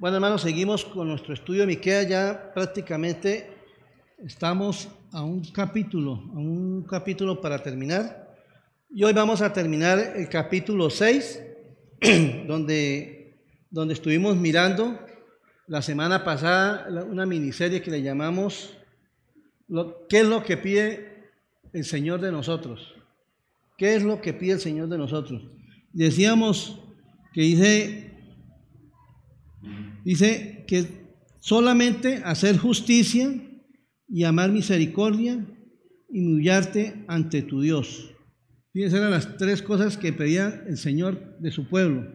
[0.00, 2.04] Bueno, hermanos, seguimos con nuestro estudio de Miquea.
[2.04, 3.50] Ya prácticamente
[4.24, 8.34] estamos a un capítulo, a un capítulo para terminar.
[8.88, 11.42] Y hoy vamos a terminar el capítulo 6,
[12.46, 14.98] donde, donde estuvimos mirando
[15.66, 18.78] la semana pasada una miniserie que le llamamos
[20.08, 21.30] ¿Qué es lo que pide
[21.74, 22.94] el Señor de nosotros?
[23.76, 25.42] ¿Qué es lo que pide el Señor de nosotros?
[25.92, 26.80] Decíamos
[27.34, 28.10] que dice
[30.04, 30.86] Dice que
[31.40, 33.32] solamente hacer justicia
[34.08, 35.46] y amar misericordia
[36.08, 38.10] y humillarte ante tu Dios.
[38.72, 42.06] Fíjense, eran las tres cosas que pedía el Señor de su pueblo.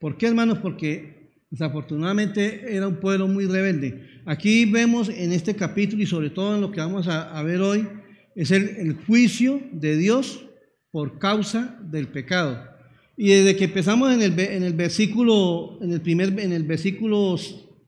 [0.00, 0.58] ¿Por qué, hermanos?
[0.58, 4.08] Porque desafortunadamente era un pueblo muy rebelde.
[4.24, 7.86] Aquí vemos en este capítulo y sobre todo en lo que vamos a, ver hoy,
[8.34, 10.48] es el, el, juicio de Dios
[10.90, 12.71] por causa del pecado.
[13.16, 17.36] Y desde que empezamos en el, en el versículo, en el primer, en el versículo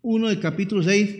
[0.03, 1.17] 1 del capítulo 6,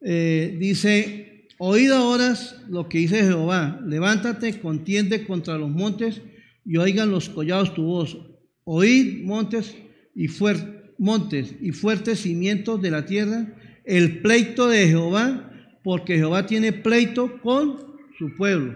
[0.00, 2.34] eh, dice, oíd ahora
[2.68, 6.22] lo que dice Jehová, levántate, contiende contra los montes
[6.64, 8.18] y oigan los collados tu voz.
[8.64, 9.76] Oíd montes
[10.14, 10.26] y,
[10.98, 15.50] montes y fuertes cimientos de la tierra, el pleito de Jehová,
[15.82, 17.78] porque Jehová tiene pleito con
[18.18, 18.74] su pueblo.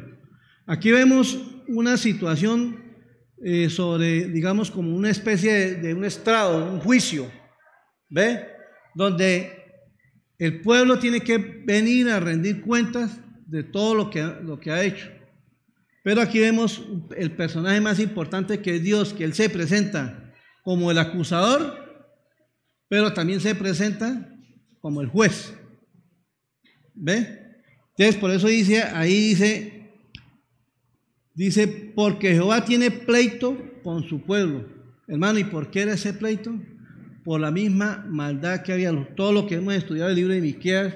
[0.67, 2.92] Aquí vemos una situación
[3.45, 7.31] eh, sobre, digamos, como una especie de, un estrado, un juicio,
[8.09, 8.47] ¿ve?
[8.95, 9.51] Donde
[10.39, 14.85] el pueblo tiene que venir a rendir cuentas de todo lo que, lo que ha
[14.85, 15.11] hecho.
[16.05, 16.85] Pero aquí vemos
[17.17, 20.33] el personaje más importante que es Dios, que Él se presenta
[20.63, 22.07] como el acusador,
[22.89, 24.29] pero también se presenta
[24.81, 25.53] como el juez.
[26.95, 27.41] ¿Ve?
[27.97, 29.72] Entonces, por eso dice, ahí dice,
[31.35, 34.67] Dice, porque Jehová tiene pleito con su pueblo.
[35.09, 36.55] Hermano, ¿y por qué era ese pleito?
[37.25, 40.41] Por la misma maldad que había, todo lo que hemos estudiado en el libro de
[40.41, 40.95] Miqueas,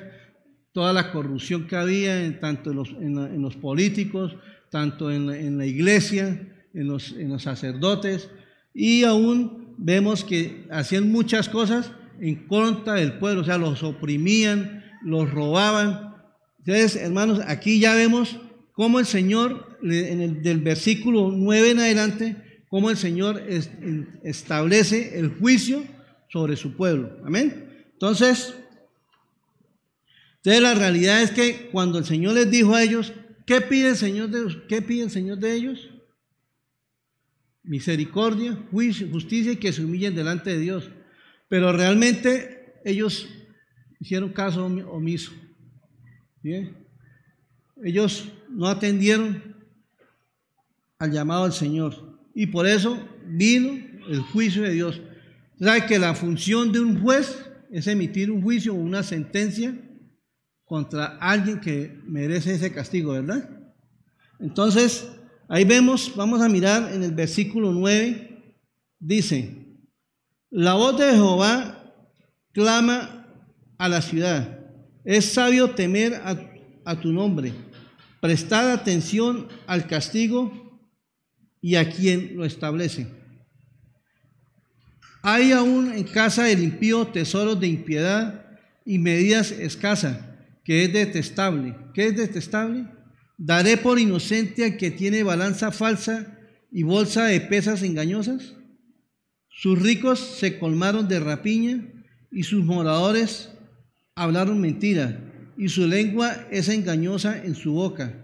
[0.73, 4.37] toda la corrupción que había en, tanto en los, políticos,
[4.71, 8.29] tanto en la, iglesia, en los, en los sacerdotes,
[8.75, 14.85] y aún vemos que hacían muchas cosas en contra del pueblo, o sea, los oprimían,
[15.03, 16.15] los robaban.
[16.59, 18.37] Entonces, hermanos, aquí ya vemos
[18.73, 22.37] cómo el Señor, en el, del versículo 9 en adelante,
[22.69, 23.42] cómo el Señor
[24.22, 25.84] establece el juicio
[26.28, 27.19] sobre su pueblo.
[27.25, 27.87] Amén.
[27.92, 28.54] Entonces,
[30.37, 33.12] entonces la realidad es que cuando el Señor les dijo a ellos,
[33.47, 35.91] ¿qué pide el Señor de, qué pide Señor de ellos?
[37.62, 40.91] Misericordia, juicio, justicia y que se humillen delante de Dios.
[41.48, 43.28] Pero realmente ellos
[43.98, 45.32] hicieron caso omiso.
[46.43, 46.87] ¿Bien?
[47.82, 49.56] Ellos no atendieron
[50.99, 52.19] al llamado del Señor.
[52.34, 53.71] Y por eso vino
[54.09, 55.01] el juicio de Dios.
[55.59, 57.39] ¿Sabe que la función de un juez
[57.71, 59.75] es emitir un juicio o una sentencia
[60.65, 63.49] contra alguien que merece ese castigo, verdad?
[64.39, 65.09] Entonces,
[65.49, 68.55] ahí vemos, vamos a mirar en el versículo 9,
[68.99, 69.65] dice,
[70.51, 71.95] la voz de Jehová
[72.53, 73.27] clama
[73.79, 74.61] a la ciudad,
[75.05, 76.37] es sabio temer a,
[76.85, 77.53] a tu nombre
[78.21, 80.66] Prestad atención al castigo
[81.66, 83.09] y a quien lo establece.
[85.21, 90.16] Hay aún en casa del impío tesoros de impiedad y medidas escasas,
[90.62, 91.75] que es detestable.
[91.93, 92.87] ¿Qué es detestable?
[93.37, 96.38] ¿Daré por inocente al que tiene balanza falsa
[96.71, 98.55] y bolsa de pesas engañosas?
[99.49, 101.82] Sus ricos se colmaron de rapiña
[102.31, 103.50] y sus moradores
[104.15, 105.19] hablaron mentira
[105.59, 108.15] y su lengua es engañosa en su boca.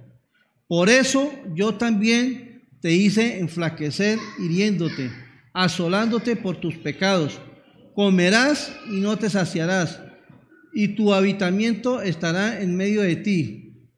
[0.68, 2.51] Por eso yo también
[2.82, 5.10] te hice enflaquecer hiriéndote,
[5.54, 7.38] asolándote por tus pecados.
[7.94, 10.00] Comerás y no te saciarás,
[10.74, 13.88] y tu habitamiento estará en medio de ti.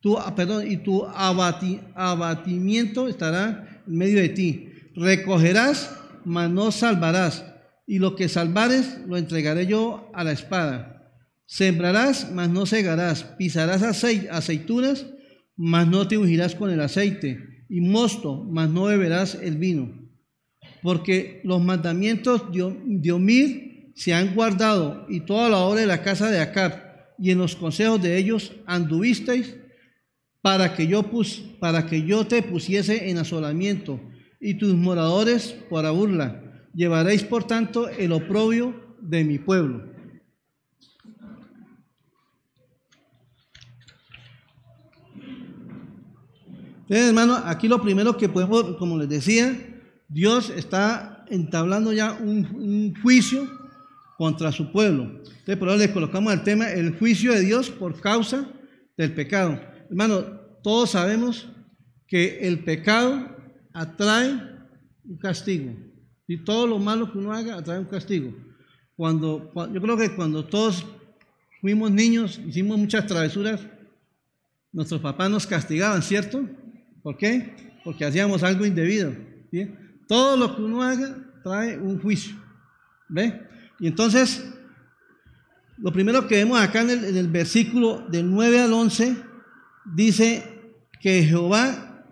[0.00, 4.68] Tu, ah, perdón, y tu abatimiento estará en medio de ti.
[4.94, 7.44] Recogerás, mas no salvarás,
[7.86, 11.10] y lo que salvares lo entregaré yo a la espada.
[11.46, 15.06] Sembrarás, mas no segarás, pisarás aceitunas,
[15.56, 19.90] mas no te ungirás con el aceite, y mosto, mas no beberás el vino.
[20.82, 26.30] Porque los mandamientos de Omir se han guardado, y toda la obra de la casa
[26.30, 26.82] de Acab,
[27.18, 29.56] y en los consejos de ellos anduvisteis,
[30.42, 34.00] para que yo, pus, para que yo te pusiese en asolamiento,
[34.40, 36.42] y tus moradores por burla.
[36.74, 39.95] Llevaréis, por tanto, el oprobio de mi pueblo.
[46.88, 49.58] Entonces, hermano, aquí lo primero que podemos, como les decía,
[50.08, 53.50] Dios está entablando ya un, juicio
[54.16, 55.02] contra su pueblo.
[55.02, 58.48] Entonces, por eso le colocamos al tema el juicio de Dios por causa
[58.96, 59.60] del pecado.
[59.90, 60.22] Hermano,
[60.62, 61.48] todos sabemos
[62.06, 63.36] que el pecado
[63.72, 64.40] atrae
[65.04, 65.74] un castigo.
[66.28, 68.32] Y todo lo malo que uno haga atrae un castigo.
[68.94, 70.86] Cuando, yo creo que cuando todos
[71.60, 73.60] fuimos niños, hicimos muchas travesuras,
[74.72, 76.48] nuestros papás nos castigaban, ¿cierto?
[77.06, 77.54] ¿Por qué?
[77.84, 79.14] Porque hacíamos algo indebido.
[80.08, 82.34] Todo lo que uno haga trae un juicio.
[83.08, 83.42] ¿Ve?
[83.78, 84.44] Y entonces,
[85.78, 89.18] lo primero que vemos acá en el, versículo del 9 al 11,
[89.94, 90.42] dice
[91.00, 92.04] que Jehová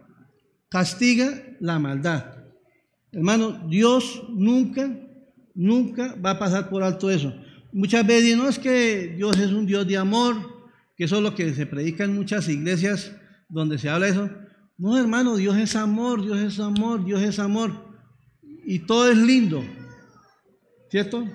[0.68, 2.26] castiga la maldad.
[3.10, 4.88] Hermano, Dios nunca,
[5.56, 7.34] nunca va a pasar por alto eso.
[7.72, 10.36] Muchas veces no es que Dios es un Dios de amor,
[10.96, 13.10] que eso es lo que se predica en muchas iglesias
[13.48, 14.30] donde se habla eso.
[14.76, 17.72] No, hermano, Dios es amor, Dios es amor, Dios es amor.
[18.64, 19.64] Y todo es lindo.
[20.90, 21.26] ¿Cierto?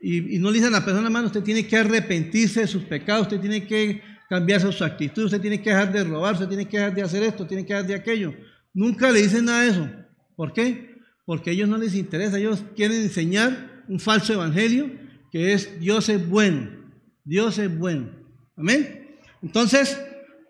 [0.00, 3.22] Y, no le dicen a la persona, hermano, usted tiene que arrepentirse de sus pecados,
[3.22, 6.76] usted tiene que cambiar su actitud, usted tiene que dejar de robar, usted tiene que
[6.76, 8.34] dejar de hacer esto, tiene que dejar de aquello.
[8.72, 9.90] Nunca le dicen nada de eso.
[10.36, 10.96] ¿Por qué?
[11.24, 14.90] Porque a ellos no les interesa, ellos quieren enseñar un falso evangelio
[15.30, 16.70] que es Dios es bueno,
[17.24, 18.10] Dios es bueno.
[18.56, 19.16] Amén.
[19.42, 19.98] Entonces,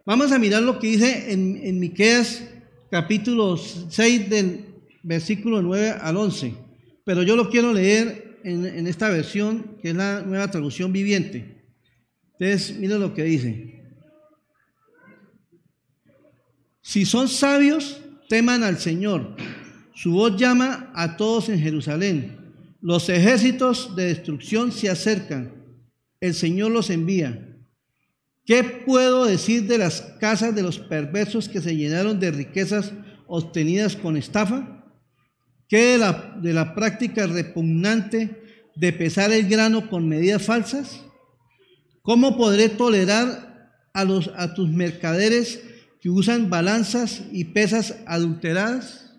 [0.05, 2.43] vamos a mirar lo que dice en, en Miqueas
[2.91, 4.65] capítulo 6 del
[5.03, 6.55] versículo 9 al 11.
[7.05, 11.65] Pero yo lo quiero leer en, en esta versión que es la nueva traducción viviente.
[12.39, 13.83] Entonces, miren lo que dice.
[16.83, 19.37] Si son sabios, teman al Señor.
[19.95, 22.37] Su voz llama a todos en Jerusalén.
[22.81, 25.53] Los ejércitos de destrucción se acercan.
[26.21, 27.54] El Señor los envía.
[28.45, 32.93] ¿Qué puedo decir de las casas de los perversos que se llenaron de riquezas
[33.27, 34.85] obtenidas con estafa?
[35.67, 38.43] ¿Qué de la, de la práctica repugnante
[38.77, 41.03] de pesar el grano con medidas falsas?
[42.03, 45.63] ¿Cómo podré tolerar a, los, a tus mercaderes
[46.03, 49.17] que usan balanzas y pesas adulteradas?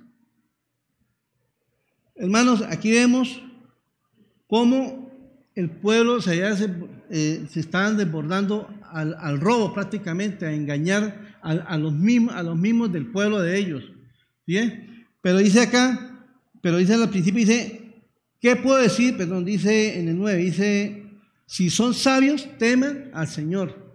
[2.13, 3.42] Hermanos, aquí vemos
[4.45, 5.12] cómo
[5.56, 6.39] el pueblo se,
[7.10, 13.07] eh, se desbordando al, robo prácticamente, a engañar a, los mismos, a los mismos del
[13.07, 13.83] pueblo de ellos.
[14.47, 15.07] ¿Bien?
[15.21, 16.27] Pero dice acá,
[16.62, 18.03] pero dice al principio, dice,
[18.39, 19.18] ¿qué puedo decir?
[19.18, 21.03] Perdón, dice en el 9, dice,
[21.45, 23.94] si son sabios, teman al Señor.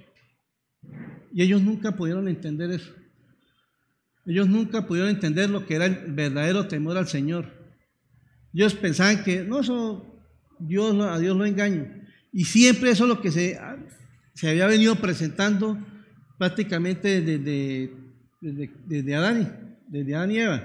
[1.33, 2.93] Y ellos nunca pudieron entender eso.
[4.27, 7.47] Ellos nunca pudieron entender lo que era el verdadero temor al Señor.
[8.53, 10.23] Ellos pensaban que, no, eso
[10.59, 11.87] Dios, a Dios lo engaño.
[12.33, 13.59] Y siempre eso es lo que se,
[14.35, 15.79] se había venido presentando
[16.39, 17.93] prácticamente desde,
[18.41, 20.63] desde, desde, Adán, desde Adán y Eva.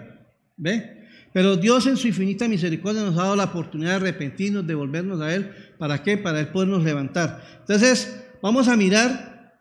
[0.58, 0.96] ¿Ve?
[1.34, 5.20] Pero Dios en su infinita misericordia nos ha dado la oportunidad de arrepentirnos, de volvernos
[5.20, 5.52] a Él.
[5.78, 6.18] ¿Para qué?
[6.18, 7.44] Para Él podernos levantar.
[7.60, 9.54] Entonces, vamos a mirar.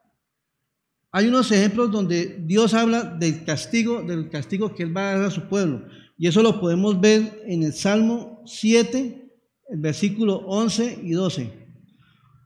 [1.11, 5.25] Hay unos ejemplos donde Dios habla del castigo, del castigo que Él va a dar
[5.25, 5.85] a su pueblo.
[6.17, 9.33] Y eso lo podemos ver en el Salmo 7,
[9.71, 11.64] el versículo 11 y 12.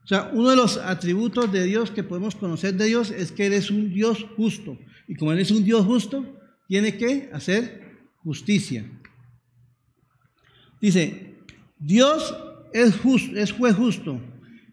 [0.08, 3.44] O sea, uno de los atributos de Dios que podemos conocer de Dios es que
[3.44, 4.78] Él es un Dios justo.
[5.06, 6.24] Y como Él es un Dios justo,
[6.66, 8.90] tiene que hacer justicia.
[10.80, 11.36] Dice,
[11.78, 12.34] Dios
[12.72, 14.18] es, justo, es juez justo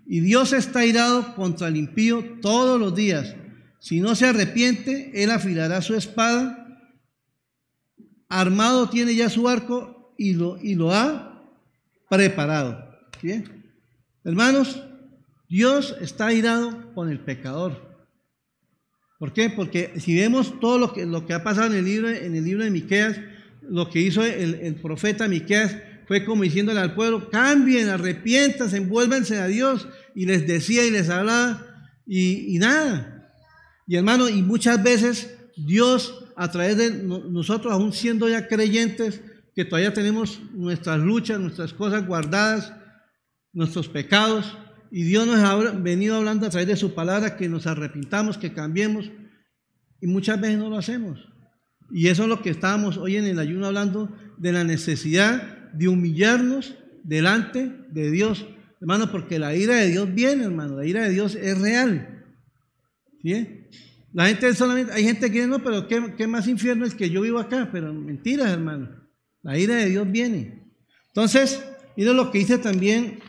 [0.08, 3.36] y Dios está irado contra el impío todos los días.
[3.80, 6.80] Si no se arrepiente, Él afilará su espada.
[8.30, 11.44] Armado tiene ya su arco y lo, y lo ha
[12.10, 12.90] preparado.
[13.22, 13.66] ¿Bien?
[14.24, 14.82] Hermanos,
[15.50, 17.96] Dios está irado con el pecador.
[19.20, 19.50] ¿Por qué?
[19.50, 22.44] Porque si vemos todo lo que, lo que ha pasado en el libro, en el
[22.44, 23.20] libro de Miqueas,
[23.62, 29.48] lo que hizo el, profeta Miqueas, fue como diciéndole al pueblo, cambien, arrepiéntanse, envuélvanse a
[29.48, 29.88] Dios.
[30.14, 31.66] Y les decía y les hablaba
[32.06, 33.32] y, nada.
[33.88, 39.22] Y hermano, y muchas veces Dios a través de nosotros, aún siendo ya creyentes,
[39.56, 42.74] que todavía tenemos nuestras luchas, nuestras cosas guardadas,
[43.54, 44.58] nuestros pecados,
[44.92, 48.54] y Dios nos ha venido hablando a través de su palabra que nos arrepintamos, que
[48.54, 49.12] cambiemos,
[50.02, 51.28] y muchas veces no lo hacemos.
[51.92, 55.88] Y eso es lo que estábamos hoy en el ayuno hablando de la necesidad de
[55.88, 58.46] humillarnos delante de Dios,
[58.82, 62.24] hermano, porque la ira de Dios viene, hermano, la ira de Dios es real.
[63.22, 63.66] ¿Sí?
[64.14, 67.22] La gente solamente, hay gente que dice, no, pero ¿qué, más infierno es que yo
[67.22, 67.70] vivo acá?
[67.70, 68.90] Pero mentiras, hermano.
[69.44, 70.64] La ira de Dios viene.
[71.08, 71.62] Entonces,
[71.98, 73.20] miren lo que dice también,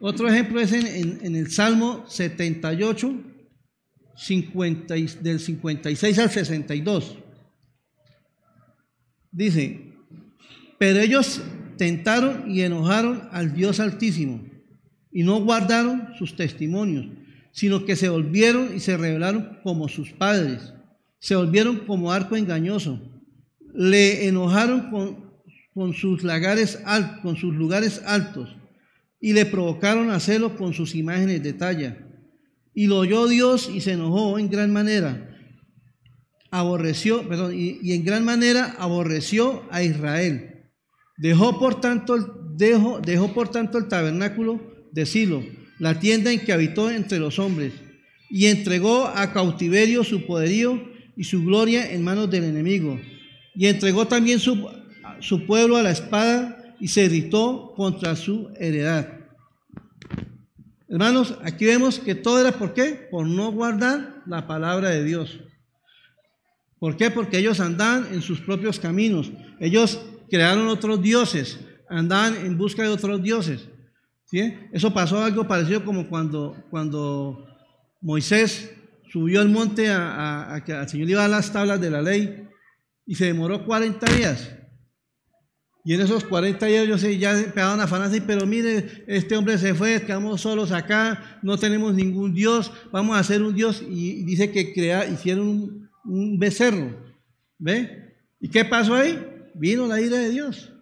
[0.00, 3.14] otro ejemplo es en, en, el Salmo 78,
[4.16, 7.16] 50, del 56 al 62.
[9.32, 9.94] Dice,
[10.78, 11.40] pero ellos
[11.78, 14.44] tentaron y enojaron al Dios Altísimo.
[15.10, 17.06] y no guardaron sus testimonios,
[17.52, 20.74] sino que se volvieron y se rebelaron como sus padres,
[21.18, 23.00] se volvieron como arco engañoso,
[23.74, 25.32] le enojaron con,
[25.72, 26.82] con sus, lagares
[27.22, 28.55] con sus lugares altos
[29.20, 31.98] y le provocaron a celo con sus imágenes de talla.
[32.74, 35.32] Y lo oyó Dios y se enojó en gran manera.
[36.50, 40.70] Aborreció, y, en gran manera aborreció a Israel.
[41.16, 42.16] Dejó por tanto,
[42.54, 44.60] dejó, dejó por tanto el tabernáculo
[44.92, 45.42] de Silo,
[45.78, 47.72] la tienda en que habitó entre los hombres,
[48.30, 50.82] y entregó a cautiverio su poderío
[51.16, 53.00] y su gloria en manos del enemigo.
[53.54, 54.68] Y entregó también su,
[55.20, 59.16] su pueblo a la espada y se irritó contra su heredad.
[60.88, 63.08] Hermanos, aquí vemos que todo era por qué?
[63.10, 65.40] Por no guardar la palabra de Dios.
[66.78, 67.10] ¿Por qué?
[67.10, 69.32] Porque ellos andaban en sus propios caminos.
[69.58, 73.68] Ellos crearon otros dioses, andaban en busca de otros dioses.
[74.26, 74.54] ¿sí?
[74.72, 77.46] Eso pasó algo parecido como cuando, cuando
[78.00, 78.72] Moisés
[79.10, 82.46] subió al monte a, que al Señor iba a las tablas de la ley
[83.06, 84.50] y se demoró 40 días.
[85.86, 89.56] Y en esos 40 días yo sé, ya pegaban a así, pero mire, este hombre
[89.56, 93.84] se fue, quedamos solos acá, no tenemos ningún Dios, vamos a hacer un Dios.
[93.88, 96.90] Y dice que crea, hicieron un, becerro.
[97.56, 98.16] ¿Ve?
[98.40, 99.16] ¿Y qué pasó ahí?
[99.54, 100.72] Vino la ira de Dios.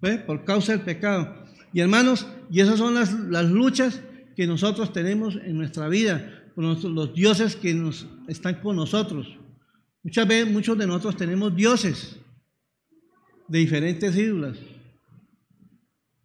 [0.00, 0.18] ¿Ve?
[0.18, 1.34] Por causa del pecado.
[1.72, 4.02] Y hermanos, y esas son las, las luchas
[4.36, 6.64] que nosotros tenemos en nuestra vida, con
[6.94, 9.36] los dioses que nos están con nosotros.
[10.04, 12.20] Muchas veces, muchos de nosotros tenemos dioses
[13.48, 14.58] de diferentes ídolas.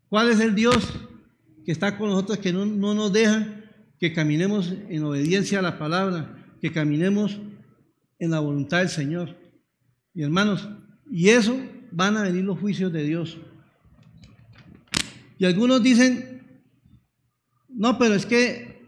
[0.09, 0.93] ¿Cuál es el Dios
[1.65, 3.47] que está con nosotros, que no, no nos deja
[3.99, 7.39] que caminemos en obediencia a la palabra, que caminemos
[8.19, 9.37] en la voluntad del Señor?
[10.13, 10.67] Y hermanos,
[11.09, 11.57] y eso
[11.91, 13.37] van a venir los juicios de Dios.
[15.37, 16.41] Y algunos dicen,
[17.69, 18.81] no, pero es que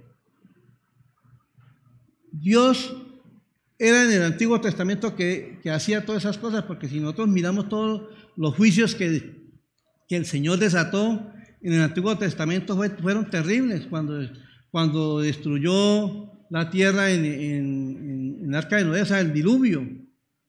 [2.32, 2.96] Dios
[3.84, 7.68] era en el Antiguo Testamento que, que, hacía todas esas cosas, porque si nosotros miramos
[7.68, 8.04] todos
[8.38, 9.36] los juicios que,
[10.08, 14.26] que el Señor desató en el Antiguo Testamento fueron terribles, cuando,
[14.72, 19.86] cuando destruyó la tierra en, en, en el arca de Noé, o el diluvio,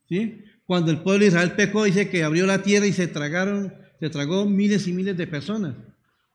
[0.08, 0.40] ¿sí?
[0.64, 4.10] Cuando el pueblo de Israel pecó, dice que abrió la tierra y se tragaron, se
[4.10, 5.74] tragó miles y miles de personas,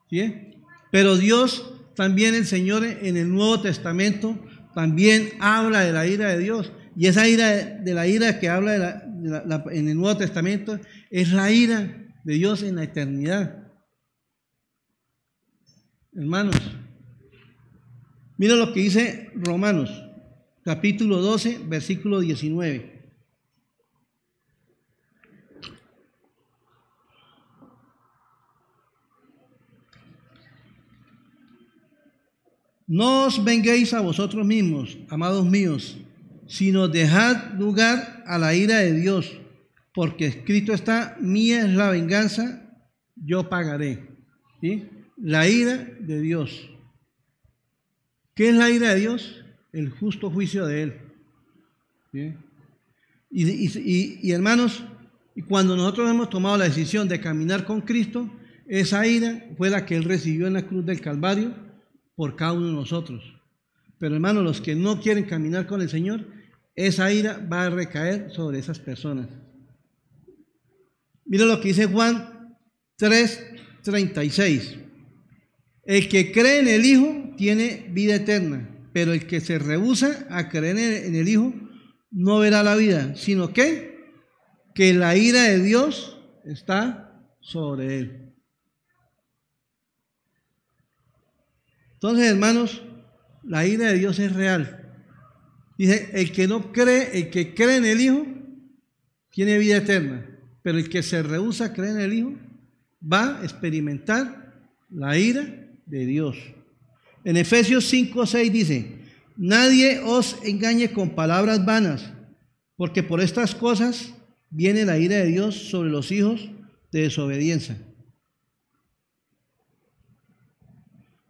[0.09, 0.51] ¿sí?
[0.91, 4.37] Pero Dios, también el Señor en el Nuevo Testamento,
[4.75, 6.71] también habla de la ira de Dios.
[6.95, 9.03] Y esa ira de la ira que habla
[9.71, 10.79] en el Nuevo Testamento
[11.09, 13.67] es la ira de Dios en la eternidad.
[16.15, 16.55] Hermanos,
[18.37, 19.89] mira lo que dice Romanos,
[20.63, 22.99] capítulo 12, versículo 19.
[32.87, 35.95] No os venguéis a vosotros mismos, amados míos,
[36.49, 39.39] sino dejad lugar a la ira de Dios,
[39.93, 42.67] porque escrito está, mía es la venganza,
[43.15, 44.09] yo pagaré.
[45.15, 46.69] La ira de Dios.
[48.33, 49.45] ¿Qué es la ira de Dios?
[49.71, 50.93] El justo juicio de Él.
[53.29, 54.83] Y, y hermanos,
[55.35, 58.27] y cuando nosotros hemos tomado la decisión de caminar con Cristo,
[58.67, 61.53] esa ira fue la que Él recibió en la cruz del Calvario
[62.15, 63.21] por cada uno de nosotros.
[63.99, 66.38] Pero hermanos, los que no quieren caminar con el Señor,
[66.85, 69.27] esa ira va a recaer sobre esas personas.
[71.25, 72.57] Mira lo que dice Juan
[72.97, 74.77] 3:36.
[75.83, 80.47] El que cree en el Hijo tiene vida eterna, pero el que se rehúsa a
[80.47, 81.53] creer en el Hijo
[82.11, 83.99] no verá la vida, sino que,
[84.73, 88.33] que la ira de Dios está sobre él.
[91.95, 92.81] Entonces, hermanos,
[93.43, 94.78] la ira de Dios es real.
[95.79, 98.27] Dice, el que no cree, el que cree en el Hijo,
[99.29, 100.25] tiene vida eterna.
[100.61, 102.33] Pero el que se rehúsa a creer en el Hijo,
[103.01, 104.59] va a experimentar
[104.89, 106.35] la ira de Dios.
[107.23, 108.97] En Efesios 5, 6 dice,
[109.37, 112.11] nadie os engañe con palabras vanas,
[112.75, 114.13] porque por estas cosas
[114.49, 116.49] viene la ira de Dios sobre los hijos
[116.91, 117.77] de desobediencia.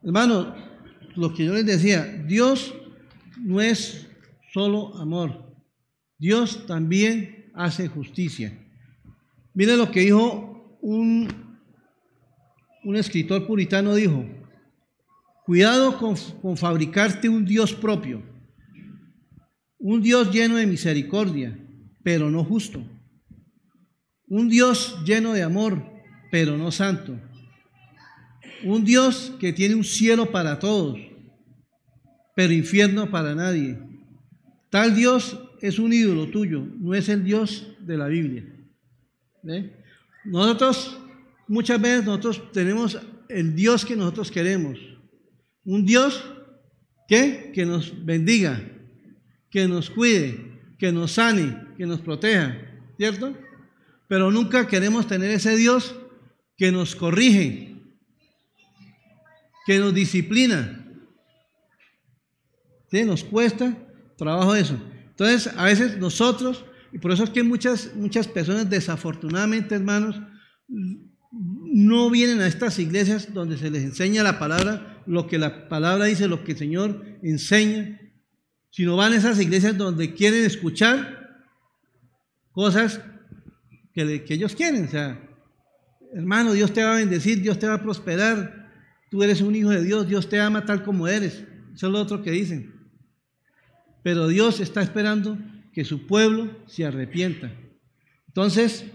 [0.01, 0.55] Hermano,
[1.15, 2.73] lo que yo les decía, Dios
[3.37, 4.08] no es
[4.51, 5.55] solo amor.
[6.17, 8.57] Dios también hace justicia.
[9.53, 11.27] Mire lo que dijo un,
[12.83, 14.25] un escritor puritano, dijo,
[15.45, 18.23] cuidado con, con fabricarte un Dios propio,
[19.77, 21.57] un Dios lleno de misericordia,
[22.03, 22.83] pero no justo,
[24.27, 25.83] un Dios lleno de amor,
[26.31, 27.19] pero no santo,
[28.63, 30.99] Un Dios que tiene un cielo para todos,
[32.35, 33.88] pero infierno para nadie.
[34.69, 38.45] Tal Dios es un ídolo tuyo, no es el Dios de la Biblia.
[40.23, 40.99] Nosotros,
[41.47, 42.99] muchas veces nosotros tenemos
[43.29, 44.79] el Dios que nosotros queremos.
[45.63, 46.23] Un Dios
[47.07, 48.61] que, que nos bendiga,
[49.49, 52.57] que nos cuide, que nos sane, que nos proteja,
[52.97, 53.35] ¿cierto?
[54.07, 55.95] Pero nunca queremos tener ese Dios
[56.57, 57.75] que nos corrige,
[59.65, 60.75] que nos disciplina.
[62.91, 63.77] Nos cuesta
[64.19, 64.77] trabajo eso.
[65.09, 70.21] Entonces, a veces nosotros, y por eso es que muchas, muchas personas desafortunadamente, hermanos,
[71.31, 76.05] no vienen a estas iglesias donde se les enseña la palabra, lo que la palabra
[76.05, 77.99] dice, lo que el Señor enseña,
[78.69, 81.43] sino van a esas iglesias donde quieren escuchar
[82.51, 83.01] cosas
[83.93, 84.85] que, que ellos quieren.
[84.85, 85.19] O sea,
[86.13, 88.69] hermano, Dios te va a bendecir, Dios te va a prosperar,
[89.09, 91.43] tú eres un hijo de Dios, Dios te ama tal como eres.
[91.73, 92.78] Eso es lo otro que dicen.
[94.03, 95.37] Pero Dios está esperando
[95.73, 97.51] que su pueblo se arrepienta.
[98.27, 98.85] Entonces,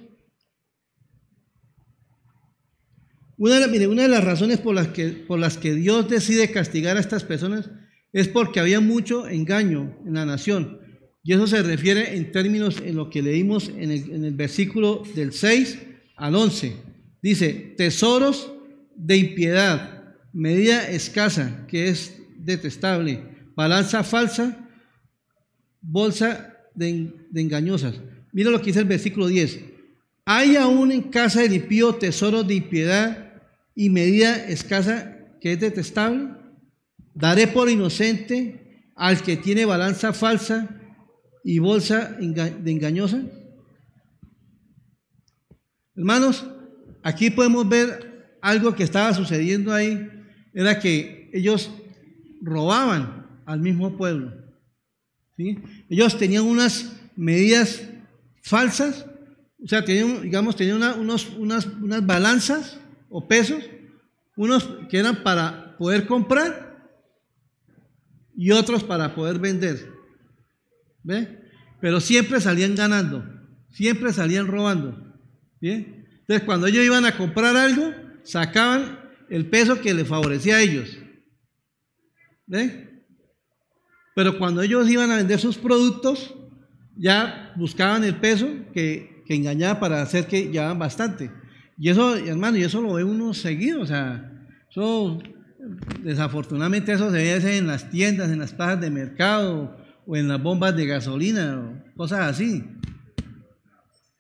[3.37, 7.25] una de, las razones por las, que, por las que Dios decide castigar a estas
[7.25, 7.71] personas
[8.13, 10.81] es porque había mucho engaño en la nación.
[11.25, 15.03] Y eso se refiere en términos en lo que leímos en el, en el versículo
[15.15, 15.79] del 6
[16.17, 16.77] al 11.
[17.23, 18.53] Dice, tesoros
[18.95, 23.23] de impiedad, medida escasa, que es detestable,
[23.57, 24.64] balanza falsa,
[25.85, 27.95] bolsa de, engañosas.
[28.33, 29.61] Mira lo que dice el versículo 10.
[30.25, 33.43] Hay aún en casa del impío tesoros de impiedad
[33.75, 36.31] y medida escasa que es detestable.
[37.15, 40.81] Daré por inocente al que tiene balanza falsa
[41.45, 43.23] y bolsa de engañosa.
[45.95, 46.45] Hermanos,
[47.03, 50.09] aquí podemos ver algo que estaba sucediendo ahí,
[50.53, 51.71] era que ellos
[52.43, 54.44] robaban al mismo pueblo.
[55.37, 57.83] Ellos tenían unas medidas
[58.43, 59.07] falsas,
[59.63, 63.65] o sea, tenían, digamos, tenían unos, unas, unas balanzas o pesos,
[64.37, 66.65] unos que eran para poder comprar
[68.37, 69.93] y otros para poder vender.
[71.03, 71.41] ¿Ve?
[71.81, 73.25] Pero siempre salían ganando,
[73.71, 75.01] siempre salían robando.
[75.61, 76.07] ¿Bien?
[76.21, 77.93] Entonces, cuando ellos iban a comprar algo,
[78.23, 80.99] sacaban el peso que les favorecía a ellos.
[82.47, 82.84] ¿Ve?
[84.15, 86.35] Pero cuando ellos iban a vender sus productos,
[86.97, 91.31] ya buscaban el peso que, engañaba para hacer que llevaban bastante.
[91.79, 94.31] Y eso, hermano, y eso lo ve uno seguido, o sea,
[96.03, 100.43] desafortunadamente eso se ve en las tiendas, en las pajas de mercado o en las
[100.43, 102.65] bombas de gasolina cosas así.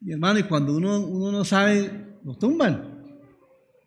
[0.01, 1.91] Y hermano, y cuando uno, no sabe,
[2.25, 3.03] lo tumban.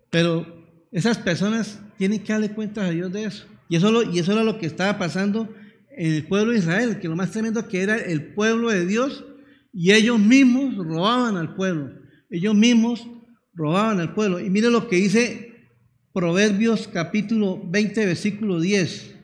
[0.09, 0.45] Pero
[0.91, 3.45] esas personas tienen que darle cuentas a Dios de eso.
[3.69, 5.49] Y eso, era lo que estaba pasando
[5.97, 9.25] el pueblo de Israel, que lo más tremendo que era el pueblo de Dios,
[9.73, 11.91] y ellos mismos robaban al pueblo.
[12.29, 13.07] Ellos mismos
[13.53, 14.39] robaban al pueblo.
[14.39, 15.55] Y mire lo que dice
[16.13, 19.15] Proverbios capítulo 20, versículo 10.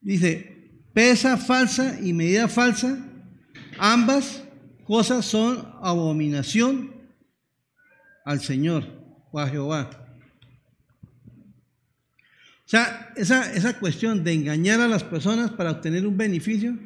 [0.00, 2.98] Dice, pesa falsa y medida falsa,
[3.78, 4.42] ambas
[4.84, 6.92] cosas son abominación
[8.24, 8.84] al Señor
[9.30, 10.01] o a Jehová.
[12.72, 16.78] O sea, esa, esa cuestión de engañar a las personas para obtener un beneficio,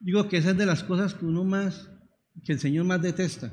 [0.00, 1.88] digo que esa es de las cosas que uno más,
[2.44, 3.52] que el Señor más detesta.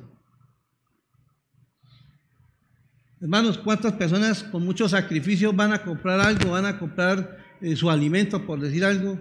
[3.21, 7.91] Hermanos, ¿cuántas personas con mucho sacrificio van a comprar algo, van a comprar eh, su
[7.91, 9.19] alimento, por decir algo,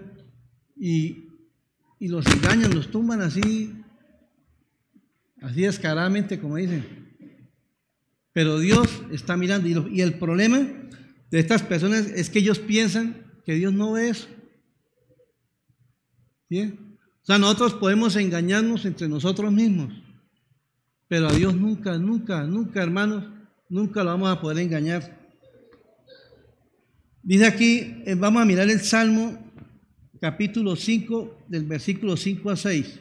[0.75, 1.27] y,
[1.99, 3.75] y, los engañan, los tumban así,
[5.39, 7.13] así descaradamente, como dicen?
[8.33, 10.67] Pero Dios está mirando, y, y el problema
[11.31, 14.27] de estas personas es que ellos piensan que Dios no ve eso.
[16.49, 16.77] ¿Sí?
[17.21, 19.93] O sea, nosotros podemos engañarnos entre nosotros mismos,
[21.07, 23.25] pero a Dios nunca, nunca, nunca, hermanos,
[23.67, 25.25] nunca lo vamos a poder engañar.
[27.23, 29.45] Dice aquí, eh, vamos a mirar el Salmo
[30.21, 32.99] capítulo 5, del versículo 5 a 6.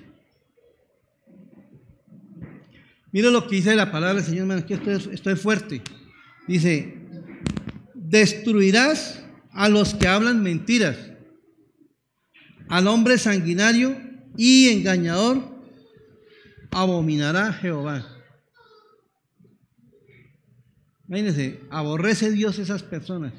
[3.12, 5.82] Mira lo que dice la palabra del Señor, hermano, que esto es, esto es fuerte.
[6.48, 7.03] Dice,
[8.14, 10.96] destruirás a los que hablan mentiras,
[12.68, 14.00] al hombre sanguinario
[14.36, 15.42] y engañador,
[16.70, 18.06] abominará Jehová.
[21.08, 23.32] Imagínense, aborrece Dios esas personas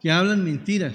[0.00, 0.94] que hablan mentiras.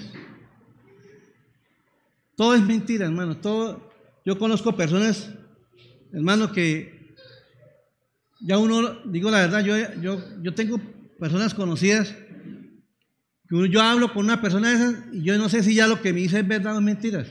[2.34, 3.36] Todo es mentira, hermano.
[3.36, 3.92] Todo,
[4.24, 5.28] yo conozco personas,
[6.14, 7.14] hermano, que
[8.40, 10.80] ya uno, digo la verdad, yo, yo, yo tengo
[11.18, 12.14] personas conocidas
[13.48, 16.00] que yo hablo con una persona de esas y yo no sé si ya lo
[16.00, 17.28] que me dice es verdad o mentiras.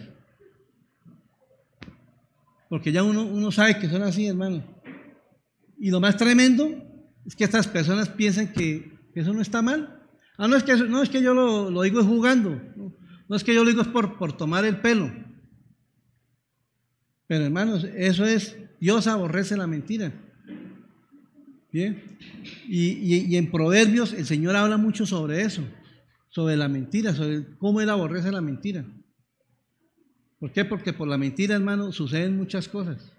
[2.70, 4.64] Porque ya uno, sabe que son así, hermano.
[5.78, 6.70] Y lo más tremendo
[7.26, 10.02] es que estas personas piensan que, eso no está mal.
[10.38, 12.60] Ah, no es que, no es que yo lo, lo digo jugando.
[13.28, 15.12] No, es que yo lo digo es por, por tomar el pelo.
[17.28, 20.14] Pero hermanos, eso es, Dios aborrece la mentira.
[21.74, 22.20] Bien.
[22.70, 25.64] Y, en Proverbios el Señor habla mucho sobre eso,
[26.30, 28.86] sobre la mentira, sobre cómo Él aborrece la mentira.
[30.40, 30.66] ¿Por qué?
[30.66, 33.12] Porque por la mentira, hermano, suceden muchas cosas.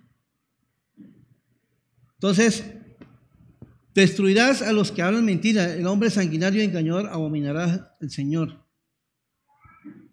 [2.12, 2.64] Entonces,
[3.92, 5.74] destruirás a los que hablan mentira.
[5.74, 8.64] El hombre sanguinario y engañador abominará el Señor.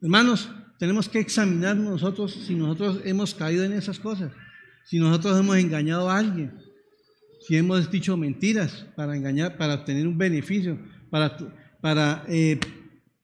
[0.01, 0.49] Hermanos,
[0.80, 4.32] tenemos que examinar nosotros si nosotros hemos caído en esas cosas,
[4.86, 6.70] si nosotros hemos engañado a alguien
[7.41, 10.77] si hemos dicho mentiras para engañar, para obtener un beneficio,
[11.10, 11.38] para,
[11.82, 12.60] para eh,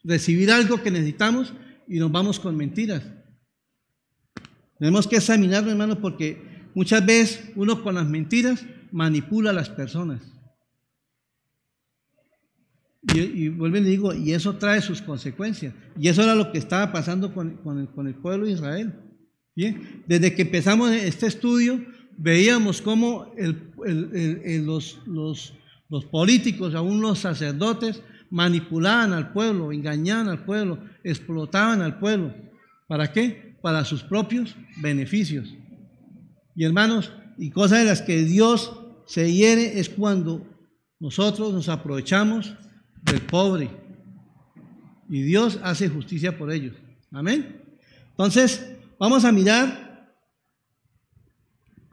[0.03, 1.53] recibir algo que necesitamos
[1.87, 3.03] y nos vamos con mentiras.
[4.79, 10.21] Tenemos que examinarlo, hermanos, porque muchas veces uno con las mentiras manipula a las personas.
[13.13, 15.73] Y, y vuelvo y le digo, y eso trae sus consecuencias.
[15.99, 18.93] Y eso era lo que estaba pasando con, con, el, con el, pueblo de Israel.
[19.55, 21.83] Bien, desde que empezamos este estudio,
[22.17, 31.81] veíamos cómo los, los, políticos, aún los sacerdotes, manipulaban al pueblo, engañaban al pueblo, explotaban
[31.81, 32.33] al pueblo.
[32.87, 33.55] ¿Para qué?
[33.61, 35.53] Para sus propios beneficios.
[36.55, 38.73] Y hermanos, y cosas de las que Dios
[39.05, 40.45] se hiere es cuando
[40.99, 42.53] nosotros nos aprovechamos
[43.03, 43.69] del pobre.
[45.09, 46.75] Y Dios hace justicia por ellos.
[47.11, 47.61] Amén.
[48.09, 49.86] Entonces, vamos a mirar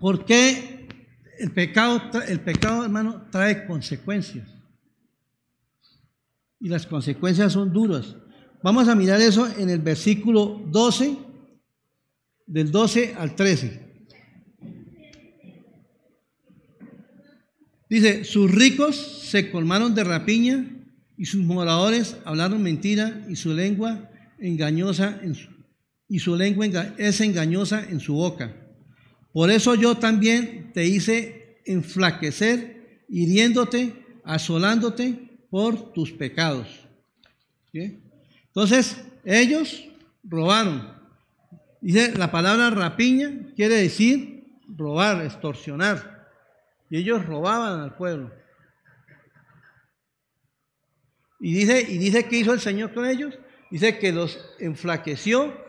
[0.05, 0.87] porque
[1.39, 4.47] el pecado, el pecado, hermano, trae consecuencias.
[6.61, 8.15] Y las consecuencias son duras.
[8.63, 11.17] Vamos a mirar eso en el versículo 12,
[12.47, 13.81] del 12 al 13.
[17.89, 20.67] Dice, sus ricos se colmaron de rapiña
[21.17, 25.19] y sus moradores hablaron mentira y su lengua engañosa
[26.11, 28.64] y su lengua es engañosa en su boca.
[29.35, 33.93] Por eso yo también te hice enflaquecer, hiriéndote,
[34.23, 36.87] asolándote por tus pecados.
[37.73, 39.89] Entonces, ellos
[40.23, 40.89] robaron.
[41.81, 46.29] Dice, la palabra rapiña quiere decir robar, extorsionar.
[46.89, 48.31] Y ellos robaban al pueblo.
[51.41, 53.37] Y dice, y dice que hizo el Señor con ellos.
[53.69, 55.64] Dice que los enflaqueció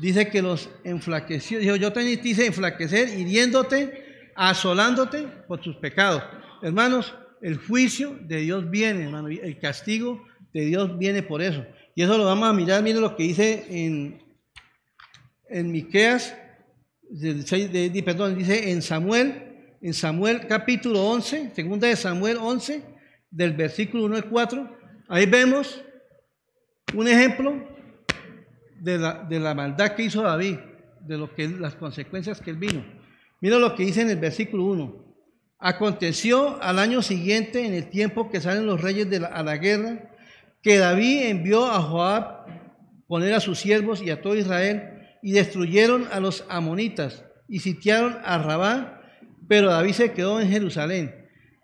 [0.00, 1.58] dice que los enflaqueció.
[1.58, 6.22] Dijo, yo te hice enflaquecer, hiriéndote, asolándote por tus pecados.
[6.62, 11.64] Hermanos, el juicio de Dios viene, hermano, el castigo de Dios viene por eso.
[11.94, 14.22] Y eso lo vamos a mirar, miren lo que dice en,
[15.48, 16.36] en Miqueas,
[18.04, 22.82] perdón, dice en Samuel, en Samuel capítulo 11, segunda de Samuel 11,
[23.30, 24.78] del versículo 1 al 4.
[25.08, 25.82] Ahí vemos
[26.94, 27.69] un ejemplo
[28.80, 30.56] de la, maldad que hizo David,
[31.06, 32.84] de lo que, las consecuencias que él vino.
[33.40, 35.10] Mira lo que dice en el versículo 1.
[35.58, 39.56] Aconteció al año siguiente, en el tiempo que salen los reyes de la, a la
[39.56, 40.10] guerra,
[40.62, 42.46] que David envió a Joab
[43.06, 48.16] poner a sus siervos y a todo Israel y destruyeron a los amonitas y sitiaron
[48.24, 49.02] a Rabá,
[49.48, 51.14] pero David se quedó en Jerusalén.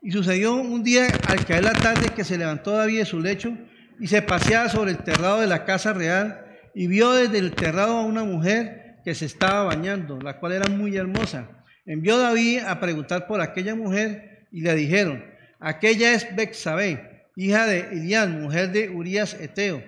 [0.03, 3.57] Y sucedió un día al caer la tarde que se levantó David de su lecho
[4.01, 6.46] y se paseaba sobre el terrado de la casa real
[6.79, 10.69] y vio desde el terrado a una mujer que se estaba bañando, la cual era
[10.69, 11.65] muy hermosa.
[11.87, 15.25] Envió David a preguntar por aquella mujer y le dijeron,
[15.59, 19.83] aquella es Bexabé, hija de Ilián, mujer de Urías Eteo.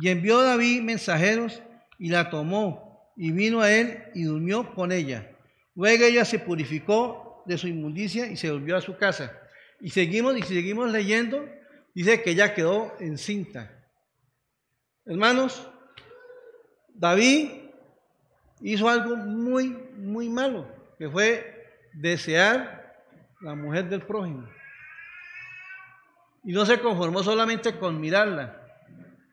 [0.00, 1.62] Y envió David mensajeros
[1.96, 5.30] y la tomó y vino a él y durmió con ella.
[5.76, 9.32] Luego ella se purificó de su inmundicia y se volvió a su casa.
[9.80, 11.48] Y seguimos y seguimos leyendo,
[11.94, 13.70] dice que ella quedó encinta.
[15.06, 15.68] Hermanos,
[17.02, 17.50] David
[18.60, 22.94] hizo algo muy, muy malo, que fue desear
[23.40, 24.48] la mujer del prójimo.
[26.44, 28.56] Y no se conformó solamente con mirarla,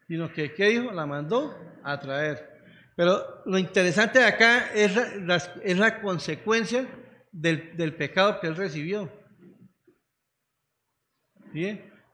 [0.07, 0.91] sino que, ¿qué dijo?
[0.91, 2.59] La mandó a traer.
[2.95, 6.87] Pero lo interesante de acá es la, es la consecuencia
[7.31, 9.11] del, pecado que él recibió.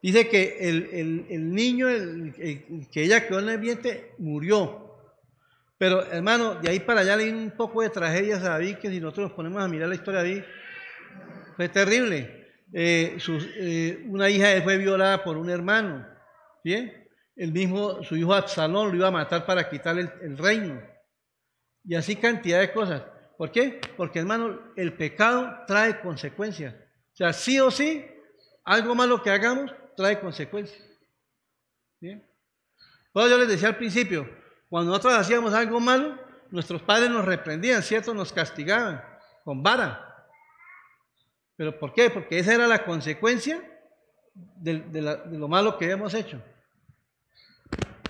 [0.01, 1.87] Dice que el, niño,
[2.35, 4.84] que ella quedó en el vientre, murió.
[5.77, 8.99] Pero hermano, de ahí para allá leí un poco de tragedias a David, que si
[8.99, 10.43] nosotros nos ponemos a mirar la historia de David,
[11.55, 12.45] fue terrible.
[12.73, 13.17] eh,
[13.57, 16.07] eh, una hija fue violada por un hermano.
[16.63, 17.05] ¿Bien?
[17.35, 20.81] El mismo, su hijo Absalón lo iba a matar para quitarle el, reino.
[21.83, 23.03] Y así cantidad de cosas.
[23.37, 23.81] ¿Por qué?
[23.97, 26.73] Porque hermano, el pecado trae consecuencias.
[26.73, 28.05] O sea, sí o sí,
[28.63, 30.81] algo malo que hagamos trae consecuencias.
[31.99, 32.25] ¿Bien?
[33.11, 34.27] Pues yo les decía al principio,
[34.75, 36.19] cuando nosotros hacíamos algo malo,
[36.51, 38.13] nuestros padres nos reprendían, ¿cierto?
[38.13, 39.01] Nos castigaban
[39.45, 40.27] con vara.
[41.55, 42.09] ¿Pero por qué?
[42.09, 43.63] Porque esa era la consecuencia
[44.33, 44.83] de,
[45.31, 46.41] lo malo que hemos hecho.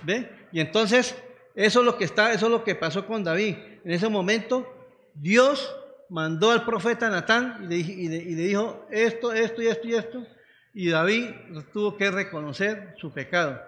[0.02, 0.28] ¿Ve?
[0.50, 1.14] Y entonces,
[1.54, 3.54] eso es lo que está, eso es lo que pasó con David.
[3.84, 4.66] En ese momento,
[5.14, 5.72] Dios
[6.08, 10.26] mandó al profeta Natán y le, y le dijo esto, esto y esto y esto.
[10.74, 11.30] Y David
[11.72, 13.62] tuvo que reconocer su pecado.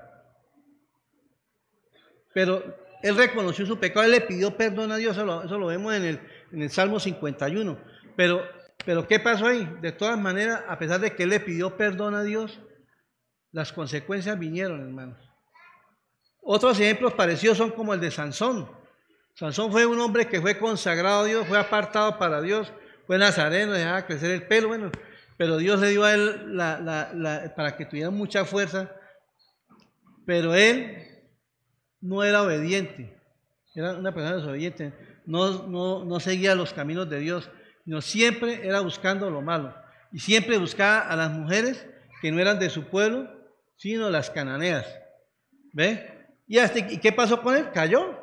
[2.35, 6.21] Pero él reconoció su pecado, él le pidió perdón a Dios, eso lo, vemos en
[6.53, 7.79] el, Salmo 51.
[8.17, 8.43] Pero
[8.85, 9.69] pero ¿qué pasó ahí?
[9.81, 12.61] De todas maneras, a pesar de que él le pidió perdón a Dios,
[13.53, 15.19] las consecuencias vinieron, hermanos.
[16.43, 18.71] Otros ejemplos parecidos son como el de Sansón.
[19.35, 22.73] Sansón fue un hombre que fue consagrado a Dios, fue apartado para Dios,
[23.07, 24.91] fue nazareno, dejaba crecer el pelo, bueno,
[25.37, 26.57] pero Dios le dio a él
[27.55, 28.91] para que tuviera mucha fuerza,
[30.25, 31.18] pero él
[32.01, 33.17] no era obediente,
[33.75, 34.93] era una persona desobediente,
[35.27, 37.51] no, no, no seguía los caminos de Dios
[37.89, 39.75] no siempre era buscando lo malo.
[40.13, 41.87] Y siempre buscaba a las mujeres
[42.21, 43.31] que no eran de su pueblo,
[43.77, 44.87] sino las cananeas.
[45.73, 46.29] ¿Ve?
[46.47, 47.71] ¿Y, hasta, ¿Y qué pasó con él?
[47.73, 48.15] Cayó,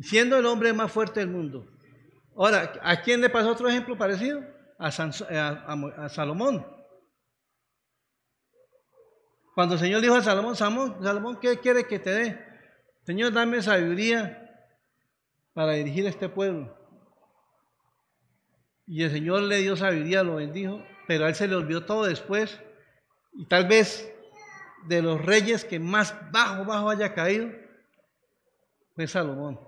[0.00, 1.64] siendo el hombre más fuerte del mundo.
[2.36, 4.42] Ahora, ¿a quién le pasó otro ejemplo parecido?
[4.80, 6.66] A, a, Salomón.
[9.54, 12.51] Cuando el Señor dijo a Salomón, Salomón, Salomón, ¿qué quiere que te dé?
[13.04, 14.38] Señor, dame sabiduría
[15.54, 16.76] para dirigir este pueblo.
[18.86, 22.04] Y el Señor le dio sabiduría, lo bendijo, pero a él se le olvidó todo
[22.04, 22.60] después.
[23.32, 24.12] Y tal vez
[24.86, 27.50] de los reyes que más bajo, bajo haya caído,
[28.94, 29.58] fue Salomón.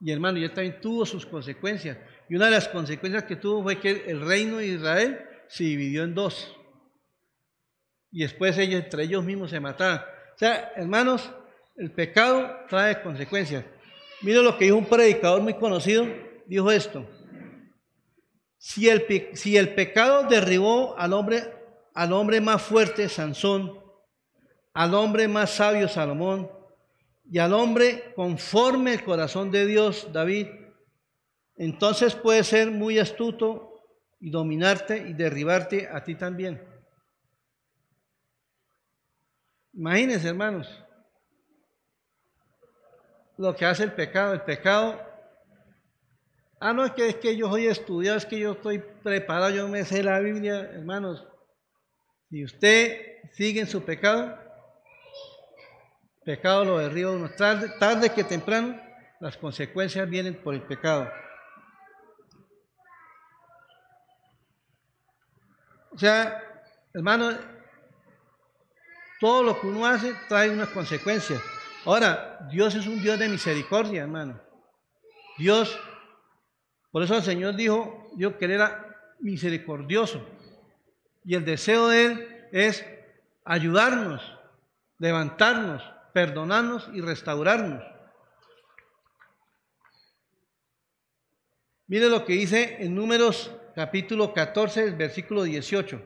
[0.00, 1.98] Y hermano, y él también tuvo sus consecuencias.
[2.28, 6.04] Y una de las consecuencias que tuvo fue que el reino de Israel se dividió
[6.04, 6.54] en dos.
[8.12, 9.98] Y después ellos, entre ellos mismos, se mataron.
[9.98, 11.32] O sea, hermanos,
[11.76, 13.64] el pecado trae consecuencias.
[14.22, 16.06] Mira lo que dijo un predicador muy conocido,
[16.46, 17.06] dijo esto.
[18.58, 21.52] Si el, pecado derribó al hombre,
[21.92, 23.78] al hombre más fuerte, Sansón,
[24.72, 26.50] al hombre más sabio, Salomón,
[27.30, 30.46] y al hombre conforme el corazón de Dios, David,
[31.56, 33.82] entonces puede ser muy astuto
[34.18, 36.62] y dominarte y derribarte a ti también.
[39.74, 40.83] Imagínense, hermanos,
[43.36, 44.32] lo que hace el pecado.
[44.32, 44.98] El pecado
[46.66, 49.68] Ah, no, es que, es que yo soy estudiado, es que yo estoy preparado, yo
[49.68, 51.26] me sé la Biblia, hermanos.
[52.30, 54.38] Si usted sigue en su pecado,
[56.24, 57.28] pecado lo derriba uno.
[57.28, 58.80] Tarde, tarde que temprano,
[59.20, 61.10] las consecuencias vienen por el pecado.
[65.90, 66.42] O sea,
[66.94, 67.30] hermano,
[69.20, 71.42] todo lo que uno hace trae unas consecuencias.
[71.84, 74.40] Ahora, Dios es un Dios de misericordia, hermano.
[75.38, 75.78] Dios
[76.94, 80.24] por eso el Señor dijo, yo que Él era misericordioso.
[81.24, 82.86] Y el deseo de Él es
[83.44, 84.22] ayudarnos,
[85.00, 87.82] levantarnos, perdonarnos y restaurarnos.
[91.88, 96.00] Mire lo que dice en Números capítulo 14, versículo 18.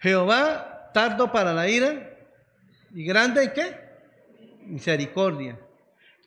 [0.00, 2.16] Jehová tardo para la ira
[2.92, 3.88] y grande y qué?
[4.68, 5.58] misericordia,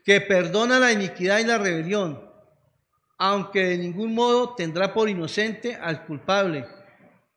[0.03, 2.27] que perdona la iniquidad y la rebelión,
[3.17, 6.65] aunque de ningún modo tendrá por inocente al culpable,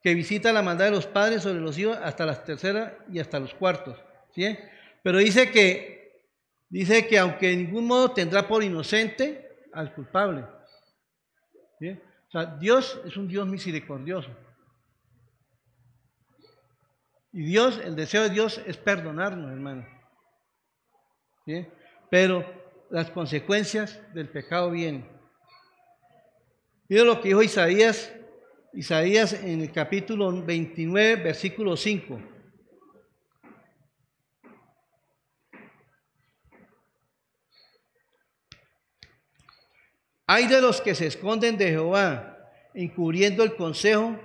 [0.02, 3.38] que visita la maldad de los padres sobre los hijos hasta las terceras y hasta
[3.38, 3.98] los cuartos.
[4.34, 4.56] ¿sí?
[5.02, 6.22] Pero dice que,
[6.68, 10.44] dice que aunque de ningún modo tendrá por inocente al culpable.
[11.80, 14.30] O sea, Dios es un Dios misericordioso.
[17.36, 19.84] Y Dios, el deseo de Dios es perdonarnos, hermano.
[22.08, 22.44] Pero
[22.90, 25.04] las consecuencias del pecado vienen.
[26.88, 28.14] Mira lo que dijo Isaías,
[28.72, 32.22] Isaías en el capítulo 29, versículo 5.
[40.28, 42.38] Hay de los que se esconden de Jehová,
[42.74, 44.20] encubriendo el consejo,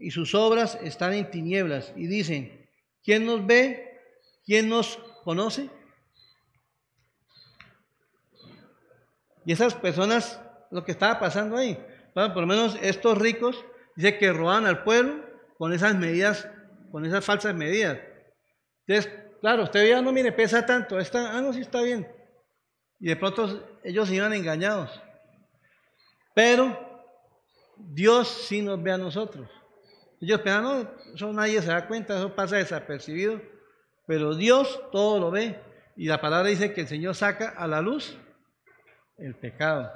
[0.00, 2.68] y sus obras están en tinieblas, y dicen,
[3.02, 4.00] ¿quién nos ve?
[4.44, 5.70] ¿Quién nos conoce?
[9.44, 11.78] Y esas personas lo que estaba pasando ahí.
[12.12, 13.64] por lo menos estos ricos,
[13.96, 15.24] dice que roban al pueblo
[15.56, 16.48] con esas medidas,
[16.92, 17.98] con esas falsas medidas.
[18.86, 22.06] Entonces, claro, usted ya no mire, pesa tanto, ah, no, sí está bien.
[23.00, 25.00] Y de pronto ellos se iban engañados.
[26.34, 26.78] Pero
[27.76, 29.48] Dios sí nos ve a nosotros.
[30.20, 33.40] Ellos piensan, no, eso nadie se da cuenta, eso pasa desapercibido.
[34.06, 35.60] Pero Dios todo lo ve.
[35.96, 38.16] Y la palabra dice que el Señor saca a la luz
[39.16, 39.92] el pecado.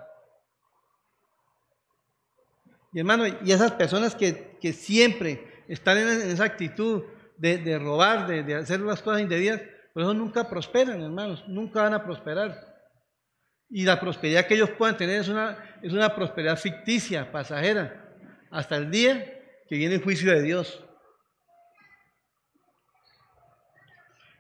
[2.92, 7.04] Y hermano, y esas personas que, siempre están en esa actitud
[7.38, 9.62] de, robar, de, hacer las cosas indebidas,
[9.94, 12.72] por eso nunca prosperan, hermanos, nunca van a prosperar.
[13.70, 18.14] Y la prosperidad que ellos puedan tener es una, es una prosperidad ficticia, pasajera,
[18.50, 19.41] hasta el día
[19.72, 20.85] que viene el juicio de Dios.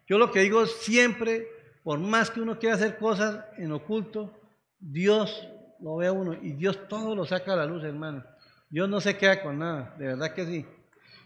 [0.06, 1.48] Yo lo que digo siempre,
[1.82, 4.38] por más que uno quiera hacer cosas en oculto,
[4.78, 5.48] Dios
[5.80, 8.22] lo ve a uno y Dios todo lo saca a la luz, hermano.
[8.68, 10.66] Dios no se queda con nada, de verdad que sí.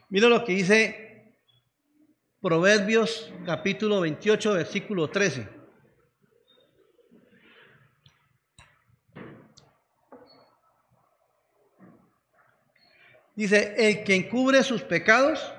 [0.09, 1.35] Mira lo que dice
[2.40, 5.56] Proverbios capítulo 28, versículo 13.
[13.37, 15.53] Dice, el que encubre sus pecados,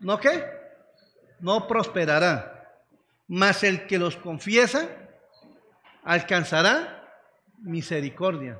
[0.00, 0.42] ¿no qué?
[1.38, 2.82] No prosperará.
[3.26, 4.88] Mas el que los confiesa,
[6.02, 7.06] alcanzará
[7.58, 8.58] misericordia.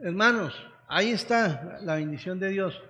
[0.00, 0.54] Hermanos,
[0.86, 2.80] ahí está la bendición de Dios.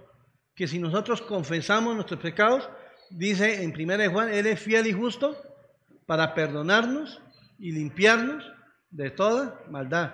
[0.55, 2.69] Que si nosotros confesamos nuestros pecados,
[3.09, 5.41] dice en 1 Juan, Él es fiel y justo
[6.05, 7.23] para perdonarnos
[7.59, 8.45] y limpiarnos
[8.91, 10.13] de toda maldad.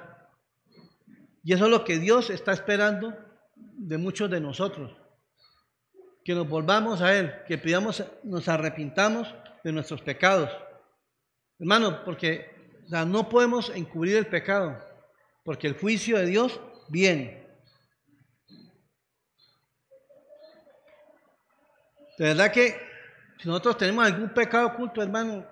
[1.43, 3.17] Y eso es lo que Dios está esperando
[3.73, 4.97] de muchos de nosotros.
[6.25, 10.51] Que nos volvamos a Él, que pidamos, nos arrepintamos de nuestros pecados.
[11.59, 12.51] Hermano, porque
[13.07, 14.79] no podemos encubrir el pecado,
[15.45, 17.47] porque el juicio de Dios viene.
[22.19, 22.77] De verdad que
[23.39, 25.45] si nosotros tenemos algún pecado oculto, hermano,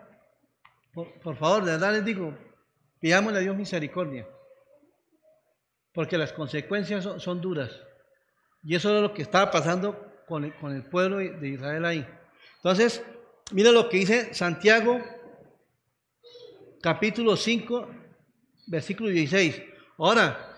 [0.92, 2.36] por, favor, de verdad les digo,
[3.00, 4.28] pidámosle a Dios misericordia,
[5.92, 7.70] porque las consecuencias son duras.
[8.62, 12.06] Y eso es lo que estaba pasando con el, con el pueblo de Israel ahí.
[12.56, 13.02] Entonces,
[13.52, 15.00] mira lo que dice Santiago,
[16.82, 17.88] capítulo 5,
[18.66, 19.62] versículo 16.
[19.98, 20.56] Ahora,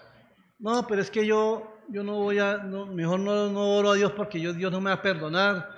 [0.58, 4.12] no, pero es que yo, yo no voy a, mejor no, no oro a Dios
[4.12, 5.70] porque yo, Dios no me va a perdonar,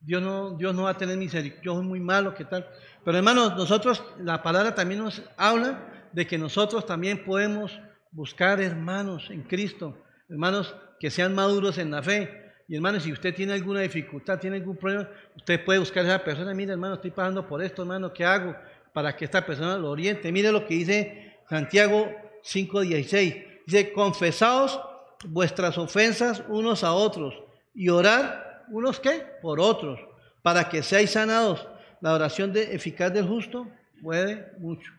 [0.00, 2.68] Dios no, Dios no va a tener misericordia, yo soy muy malo, ¿qué tal?
[3.04, 7.78] Pero hermanos, nosotros, la palabra también nos habla de que nosotros también podemos
[8.12, 9.98] buscar hermanos en Cristo,
[10.28, 10.74] hermanos
[11.04, 12.54] que sean maduros en la fe.
[12.66, 16.24] Y hermano, si usted tiene alguna dificultad, tiene algún problema, usted puede buscar a esa
[16.24, 16.54] persona.
[16.54, 18.56] Mire, hermano, estoy pasando por esto, hermano, ¿qué hago
[18.94, 20.32] para que esta persona lo oriente?
[20.32, 22.10] Mire lo que dice Santiago
[22.42, 23.64] 5:16.
[23.66, 24.80] Dice, confesaos
[25.26, 27.34] vuestras ofensas unos a otros
[27.74, 29.26] y orar unos qué?
[29.42, 30.00] Por otros,
[30.40, 31.68] para que seáis sanados.
[32.00, 33.68] La oración de, eficaz del justo
[34.00, 34.90] puede mucho.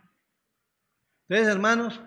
[1.28, 2.00] Entonces, hermanos,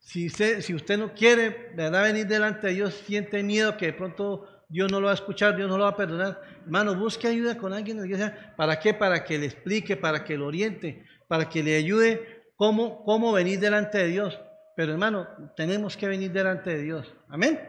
[0.00, 2.02] si usted, si usted no quiere, ¿verdad?
[2.02, 5.54] Venir delante de Dios, siente miedo que de pronto Dios no lo va a escuchar,
[5.54, 6.40] Dios no lo va a perdonar.
[6.64, 8.54] Hermano, busque ayuda con alguien en la iglesia.
[8.56, 8.94] ¿Para qué?
[8.94, 13.60] Para que le explique, para que lo oriente, para que le ayude cómo, cómo venir
[13.60, 14.40] delante de Dios.
[14.74, 17.14] Pero hermano, tenemos que venir delante de Dios.
[17.28, 17.60] Amén.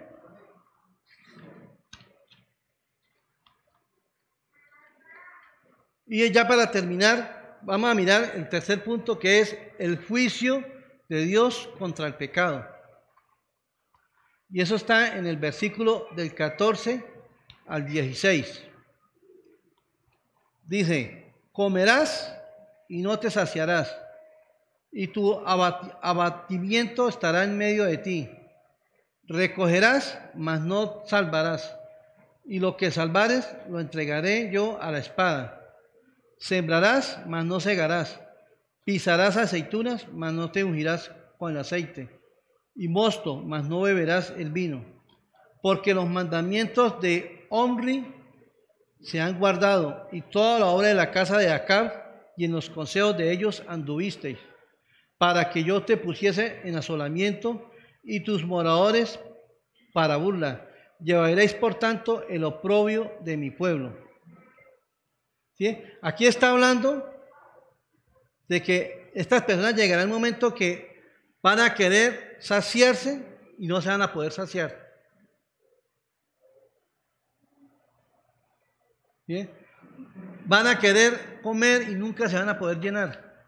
[6.07, 10.63] Y ya para terminar, vamos a mirar el tercer punto que es el juicio
[11.11, 12.65] de Dios contra el pecado.
[14.49, 17.05] Y eso está en el versículo del 14
[17.67, 18.63] al 16.
[20.63, 22.33] Dice, comerás
[22.87, 23.93] y no te saciarás,
[24.89, 28.29] y tu abatimiento estará en medio de ti.
[29.23, 31.75] Recogerás, mas no salvarás,
[32.45, 35.75] y lo que salvares lo entregaré yo a la espada.
[36.37, 38.17] Sembrarás, mas no cegarás
[38.83, 42.09] Pisarás aceitunas, mas no te ungirás con el aceite,
[42.75, 44.83] y mosto, mas no beberás el vino,
[45.61, 48.05] porque los mandamientos de Omri
[49.01, 51.91] se han guardado, y toda la obra de la casa de Acab,
[52.37, 54.39] y en los consejos de ellos anduvisteis,
[55.17, 57.71] para que yo te pusiese en asolamiento,
[58.03, 59.19] y tus moradores
[59.93, 60.67] para burla.
[60.99, 63.95] Llevaréis, por tanto, el oprobio de mi pueblo.
[65.53, 65.77] ¿Sí?
[66.01, 67.10] Aquí está hablando
[68.51, 71.01] de que estas personas llegará el momento que
[71.41, 73.23] van a querer saciarse
[73.57, 74.77] y no se van a poder saciar.
[80.43, 83.45] Van a querer comer y nunca se van a poder llenar.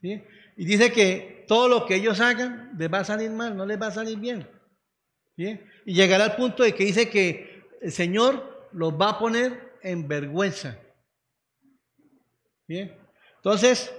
[0.00, 3.82] Y dice que todo lo que ellos hagan les va a salir mal, no les
[3.82, 4.48] va a salir bien.
[5.36, 5.58] Y
[5.94, 10.78] llegará al punto de que dice que el Señor los va a poner en vergüenza.
[12.68, 13.92] Entonces,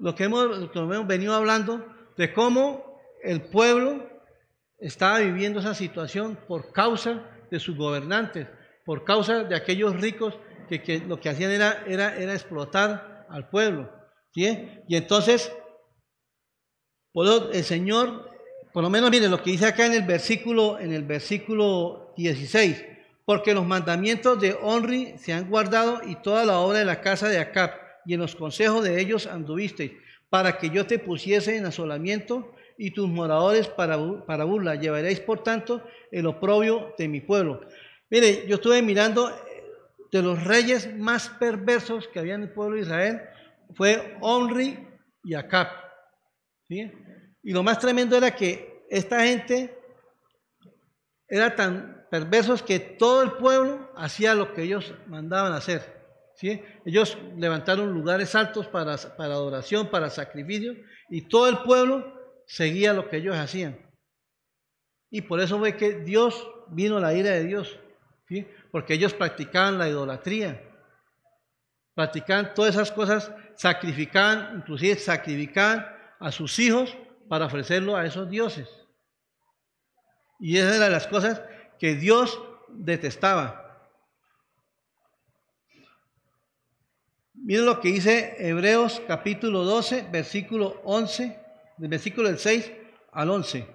[0.00, 1.84] lo que, hemos, venido hablando
[2.16, 4.08] de cómo el pueblo
[4.78, 8.46] estaba viviendo esa situación por causa de sus gobernantes,
[8.84, 10.34] por causa de aquellos ricos
[10.68, 13.90] que, lo que hacían era, explotar al pueblo.
[14.32, 14.70] ¿sí?
[14.86, 15.52] Y entonces,
[17.52, 18.30] el Señor,
[18.72, 22.84] por lo menos mire lo que dice acá en el versículo, en el versículo 16,
[23.24, 27.28] porque los mandamientos de Onri se han guardado y toda la obra de la casa
[27.28, 29.92] de Acab, y en los consejos de ellos anduvisteis,
[30.30, 34.76] para que yo te pusiese en asolamiento y tus moradores para, para burla.
[34.76, 37.60] Llevaréis, por tanto, el oprobio de mi pueblo.
[38.08, 39.34] Mire, yo estuve mirando eh,
[40.10, 43.20] de los reyes más perversos que había en el pueblo de Israel,
[43.74, 44.88] fue Omri
[45.24, 45.68] y Acab.
[46.70, 49.78] Y lo más tremendo era que esta gente
[51.28, 55.97] era tan perversos que todo el pueblo hacía lo que ellos mandaban hacer.
[56.38, 56.62] ¿Sí?
[56.84, 60.76] Ellos levantaron lugares altos para, para adoración, para sacrificio,
[61.10, 62.14] y todo el pueblo
[62.46, 63.76] seguía lo que ellos hacían.
[65.10, 67.78] Y por eso fue que Dios vino la ira de Dios,
[68.70, 70.62] porque ellos practicaban la idolatría,
[71.94, 75.86] practicaban todas esas cosas, sacrificaban, inclusive sacrificaban
[76.20, 76.96] a sus hijos
[77.28, 78.68] para ofrecerlo a esos dioses.
[80.38, 81.42] Y esas eran las cosas
[81.80, 83.67] que Dios detestaba.
[87.48, 91.40] Miren lo que dice Hebreos capítulo 12, versículo 11
[91.78, 92.70] del versículo del 6
[93.10, 93.66] al 11.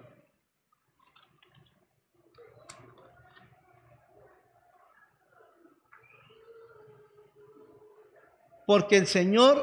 [8.68, 9.58] Porque el Señor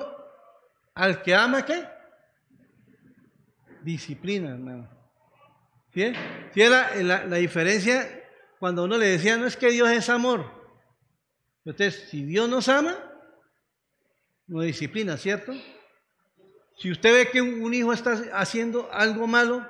[0.93, 1.87] al que ama, ¿qué?
[3.85, 4.91] Disciplina, hermano.
[5.95, 6.13] ¿Sí?
[6.53, 6.97] ¿Sí la,
[7.27, 8.09] la, diferencia
[8.59, 10.47] cuando uno le decía, no es que Dios es amor.
[11.65, 13.10] Entonces, si Dios nos ama,
[14.51, 15.53] no disciplina, ¿cierto?
[16.77, 19.65] Si usted ve que un hijo está haciendo algo malo,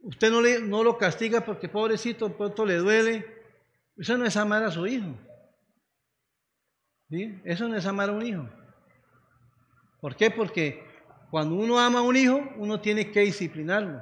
[0.00, 3.26] usted no, le, no lo castiga porque pobrecito, pronto le duele.
[3.98, 5.14] Eso no es amar a su hijo.
[7.10, 7.38] ¿Sí?
[7.44, 8.48] Eso no es amar a un hijo.
[10.00, 10.30] ¿Por qué?
[10.30, 10.82] Porque
[11.30, 14.00] cuando uno ama a un hijo, uno tiene que disciplinarlo.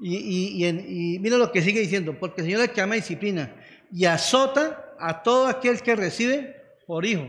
[0.00, 3.54] Y, y, mira lo que sigue diciendo, porque el Señor es que ama disciplina
[3.92, 6.56] y azota a todo aquel que recibe
[6.86, 7.26] por hijo.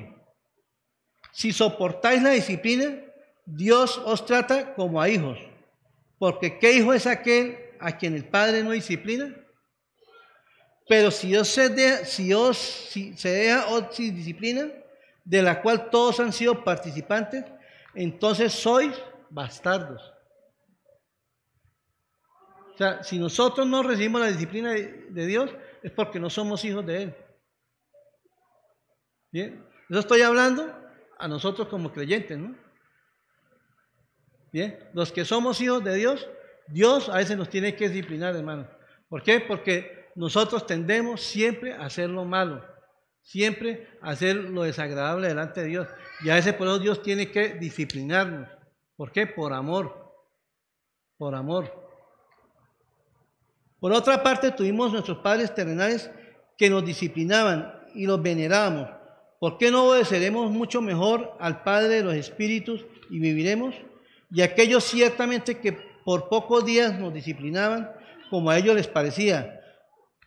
[1.31, 2.99] Si soportáis la disciplina,
[3.45, 5.39] Dios os trata como a hijos,
[6.17, 9.35] porque ¿qué hijo es aquel a quien el Padre no disciplina?
[10.87, 13.65] Pero si Dios se deja, si os, deja
[13.97, 14.69] disciplina,
[15.23, 17.45] de la cual todos han sido participantes,
[17.93, 18.95] entonces sois
[19.29, 20.01] bastardos.
[22.73, 25.51] O sea, si nosotros no recibimos la disciplina de, de Dios,
[25.83, 27.15] es porque no somos hijos de Él.
[29.31, 30.88] Bien, eso estoy hablando
[31.19, 32.55] a nosotros como creyentes, ¿no?
[34.51, 36.27] Bien, los que somos hijos de Dios,
[36.67, 38.67] Dios a veces nos tiene que disciplinar, hermano.
[39.07, 39.39] ¿Por qué?
[39.39, 42.65] Porque nosotros tendemos siempre a hacer lo malo,
[43.21, 45.87] siempre a hacer lo desagradable delante de Dios.
[46.23, 48.49] Y a veces por eso Dios tiene que disciplinarnos.
[48.95, 49.27] ¿Por qué?
[49.27, 50.13] Por amor.
[51.17, 51.71] Por amor.
[53.79, 56.09] Por otra parte, tuvimos nuestros padres terrenales
[56.57, 58.98] que nos disciplinaban y los venerábamos.
[59.39, 63.73] ¿Por qué no obedeceremos mucho mejor al Padre de los Espíritus y viviremos?
[64.31, 65.71] Y aquellos ciertamente que
[66.03, 67.89] por pocos días nos disciplinaban
[68.29, 69.61] como a ellos les parecía,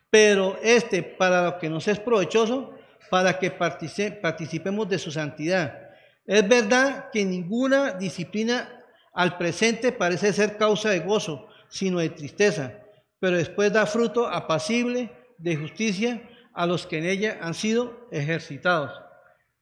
[0.09, 2.73] pero este para lo que nos es provechoso,
[3.09, 5.77] para que participemos de su santidad.
[6.25, 8.83] Es verdad que ninguna disciplina
[9.13, 12.79] al presente parece ser causa de gozo, sino de tristeza,
[13.19, 19.02] pero después da fruto apacible de justicia a los que en ella han sido ejercitados.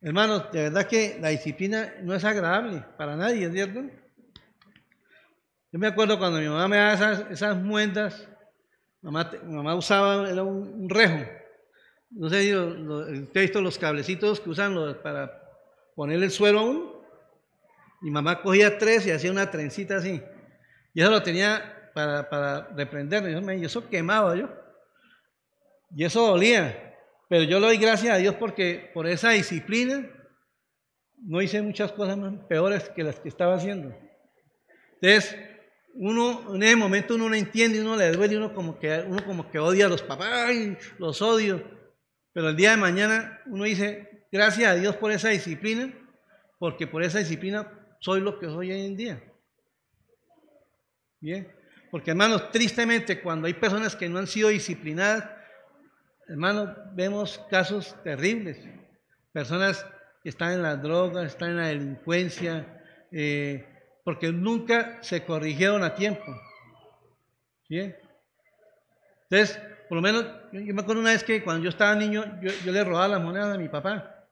[0.04, 3.82] Hermanos, de verdad que la disciplina no es agradable para nadie, ¿es cierto?
[5.72, 8.28] Yo me acuerdo cuando mi mamá me daba esas, esas muendas,
[9.04, 11.24] mamá, mamá usaba era un, rejo.
[12.10, 15.40] No sé si usted ha visto los cablecitos que usan para
[15.96, 17.02] ponerle el suelo a uno.
[18.02, 20.20] Mi mamá cogía tres y hacía una trencita así.
[20.96, 23.58] Y eso lo tenía para, para reprenderme.
[23.58, 24.50] Y eso quemaba yo.
[25.96, 26.91] Y eso dolía.
[27.32, 30.06] Pero yo le doy gracias a Dios porque por esa disciplina
[31.16, 32.20] no hice muchas cosas
[32.50, 33.96] peores que las que estaba haciendo.
[34.96, 35.38] Entonces,
[35.94, 39.50] uno en ese momento uno no entiende, uno le duele, uno como que, uno como
[39.50, 40.52] que odia a los papás,
[41.00, 41.64] los odio.
[42.34, 45.90] Pero el día de mañana uno dice, gracias a Dios por esa disciplina,
[46.60, 49.24] porque por esa disciplina soy lo que soy hoy en día.
[51.22, 51.48] Bien,
[51.92, 55.40] porque hermanos, tristemente cuando hay personas que no han sido disciplinadas,
[56.32, 58.58] hermanos, vemos casos terribles.
[59.34, 59.86] Personas
[60.24, 63.68] que están en las drogas, están en la delincuencia, eh,
[64.06, 66.24] porque nunca se corrigieron a tiempo.
[67.68, 67.96] ¿Bien?
[69.30, 69.60] Entonces,
[69.90, 72.72] por lo menos, yo, me acuerdo una vez que cuando yo estaba niño, yo, yo
[72.72, 74.26] le robaba las monedas a mi papá.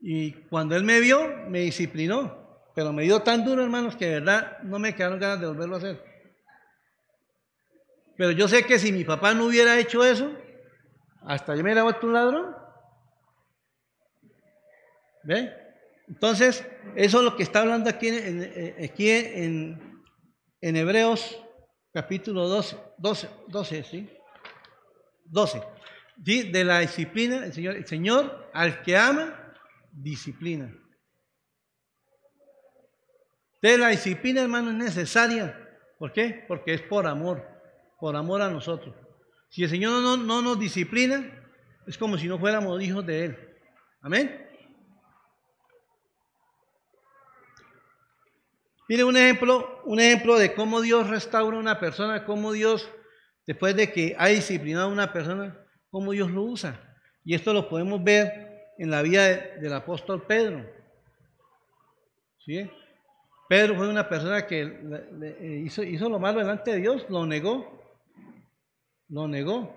[0.00, 2.64] Y cuando él me vio, me disciplinó.
[2.74, 5.76] Pero me dio tan duro, hermanos, que de verdad no me quedaron ganas de volverlo
[5.76, 6.04] a hacer.
[8.16, 10.36] Pero yo sé que si mi papá no hubiera hecho eso,
[11.22, 12.56] hasta yo me vuelto un ladrón.
[15.22, 15.52] ¿Ve?
[16.08, 16.66] Entonces,
[16.96, 20.02] eso es lo que está hablando aquí en, aquí en,
[20.60, 21.40] en Hebreos
[21.92, 24.10] capítulo 12, 12, 12, ¿sí?
[25.24, 25.62] 12.
[26.16, 29.54] De la disciplina, el Señor, Señor al que ama,
[29.92, 30.74] disciplina.
[33.62, 35.68] De la disciplina, hermano, es necesaria.
[35.98, 36.44] ¿Por qué?
[36.48, 37.46] Porque es por amor,
[37.98, 38.94] por amor a nosotros.
[39.50, 41.28] Si el Señor no, no nos disciplina,
[41.86, 43.38] es como si no fuéramos hijos de Él.
[44.00, 44.46] Amén.
[48.88, 52.88] Mire un ejemplo, un ejemplo de cómo Dios restaura a una persona, cómo Dios,
[53.46, 55.56] después de que ha disciplinado a una persona,
[55.90, 56.96] cómo Dios lo usa.
[57.24, 59.28] Y esto lo podemos ver en la vida
[59.60, 60.64] del apóstol Pedro.
[62.38, 62.70] ¿Sí?
[63.48, 67.79] Pedro fue una persona que eh, hizo lo malo delante de Dios, lo negó,
[69.10, 69.76] lo negó.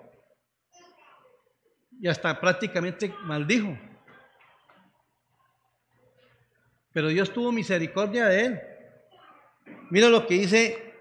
[1.99, 3.77] Y hasta prácticamente maldijo.
[6.91, 8.61] Pero Dios tuvo misericordia de él.
[9.89, 10.93] Mira lo que dice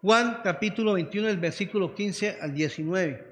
[0.00, 3.26] Juan capítulo 21, el versículo 15 al 19.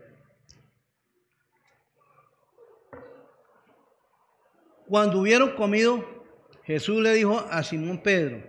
[4.88, 6.24] Cuando hubieron comido,
[6.64, 8.42] Jesús le dijo a Simón Pedro,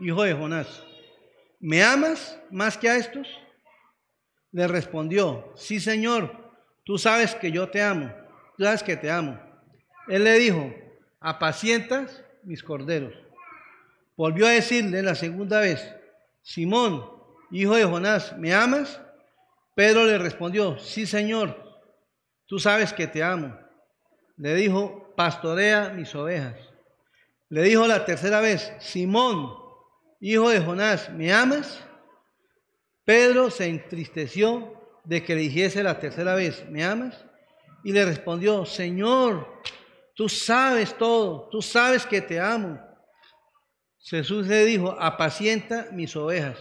[0.00, 0.84] hijo de Jonás,
[1.60, 3.28] ¿me amas más que a estos?
[4.54, 6.52] Le respondió, sí Señor,
[6.84, 8.14] tú sabes que yo te amo,
[8.56, 9.36] tú sabes que te amo.
[10.06, 10.72] Él le dijo,
[11.18, 13.12] apacientas mis corderos.
[14.16, 15.92] Volvió a decirle la segunda vez,
[16.42, 17.04] Simón,
[17.50, 19.00] hijo de Jonás, ¿me amas?
[19.74, 21.80] Pedro le respondió, sí Señor,
[22.46, 23.58] tú sabes que te amo.
[24.36, 26.54] Le dijo, pastorea mis ovejas.
[27.48, 29.52] Le dijo la tercera vez, Simón,
[30.20, 31.84] hijo de Jonás, ¿me amas?
[33.04, 34.72] Pedro se entristeció
[35.04, 37.24] de que le dijese la tercera vez, ¿me amas?
[37.82, 39.46] Y le respondió, Señor,
[40.14, 42.80] tú sabes todo, tú sabes que te amo.
[44.00, 46.58] Jesús le dijo, apacienta mis ovejas.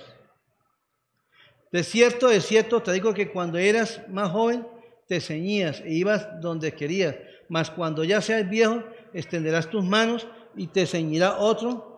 [1.72, 4.68] De cierto, de cierto, te digo que cuando eras más joven,
[5.08, 7.16] te ceñías e ibas donde querías,
[7.50, 8.84] mas cuando ya seas viejo,
[9.14, 11.98] extenderás tus manos y te ceñirá otro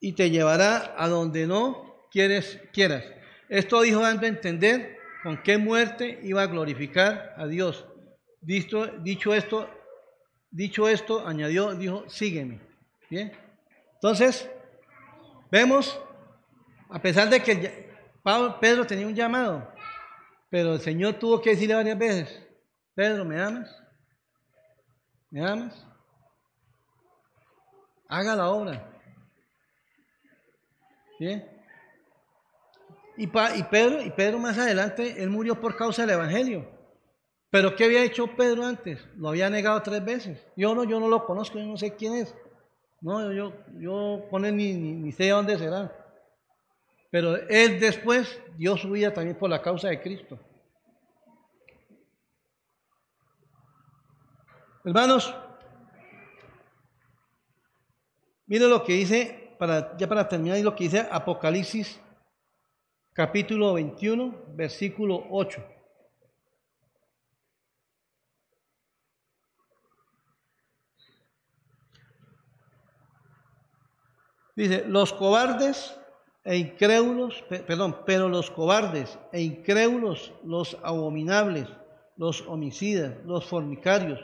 [0.00, 3.04] y te llevará a donde no quieres, quieras.
[3.48, 7.86] Esto dijo dando a entender con qué muerte iba a glorificar a Dios.
[8.40, 9.68] Dicho, esto,
[10.50, 12.60] dicho esto, añadió, dijo, sígueme.
[13.10, 13.32] Bien.
[13.94, 14.48] Entonces,
[15.50, 15.98] vemos,
[16.88, 17.90] a pesar de que
[18.60, 19.72] Pedro tenía un llamado,
[20.50, 22.42] pero el Señor tuvo que decirle varias veces,
[22.94, 23.74] Pedro, ¿me amas?
[25.30, 25.88] ¿Me amas?
[28.08, 28.90] haga la obra.
[31.20, 31.57] ¿Bien?
[33.18, 36.66] Y, y, Pedro, y Pedro más adelante, él murió por causa del Evangelio.
[37.50, 39.06] Pero ¿qué había hecho Pedro antes?
[39.16, 40.46] Lo había negado tres veces.
[40.56, 42.34] Yo no, yo no lo conozco, yo no sé quién es.
[43.00, 45.92] No, yo, yo con ni, ni, ni sé dónde será.
[47.10, 50.38] Pero él después dio su vida también por la causa de Cristo.
[54.84, 55.34] Hermanos,
[58.48, 62.00] Mire lo que dice, para, ya para terminar, lo que dice Apocalipsis
[63.18, 65.60] capítulo 21, versículo 8.
[74.54, 75.98] Dice, los cobardes
[76.44, 81.66] e incrédulos, perdón, pero los cobardes e incrédulos, los abominables,
[82.16, 84.20] los homicidas, los fornicarios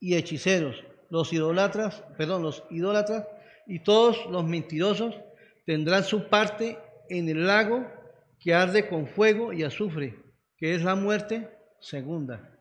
[0.00, 3.28] y hechiceros, los idólatras, perdón, los idólatras
[3.68, 5.14] y todos los mentirosos
[5.64, 6.76] tendrán su parte
[7.08, 7.99] en el lago
[8.40, 10.18] que arde con fuego y azufre,
[10.56, 12.58] que es la muerte segunda.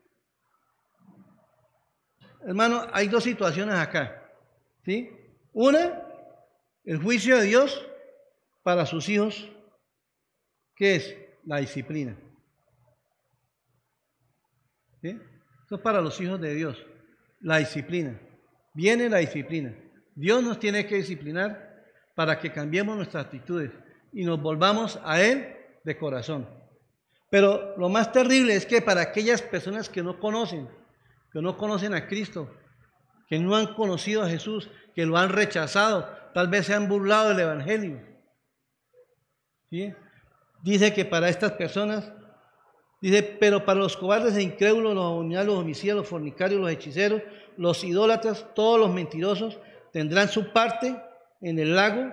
[2.42, 4.30] Hermano, hay dos situaciones acá.
[4.84, 5.10] ¿sí?
[5.54, 6.04] Una,
[6.84, 7.86] el juicio de Dios
[8.62, 9.50] para sus hijos,
[10.76, 11.16] que es
[11.46, 12.18] la disciplina.
[15.02, 15.18] ¿Sí?
[15.66, 16.86] Eso es para los hijos de Dios,
[17.40, 18.20] la disciplina.
[18.74, 19.74] Viene la disciplina.
[20.14, 23.72] Dios nos tiene que disciplinar para que cambiemos nuestras actitudes
[24.12, 26.48] y nos volvamos a Él de corazón.
[27.30, 30.68] Pero lo más terrible es que para aquellas personas que no conocen,
[31.32, 32.50] que no conocen a Cristo,
[33.28, 37.30] que no han conocido a Jesús, que lo han rechazado, tal vez se han burlado
[37.30, 38.02] del Evangelio.
[40.64, 42.12] Dice que para estas personas,
[43.02, 47.22] dice, pero para los cobardes e incrédulos, los los homicidas, los fornicarios, los hechiceros,
[47.56, 49.60] los idólatras, todos los mentirosos,
[49.94, 51.00] tendrán su parte
[51.42, 52.12] en el lago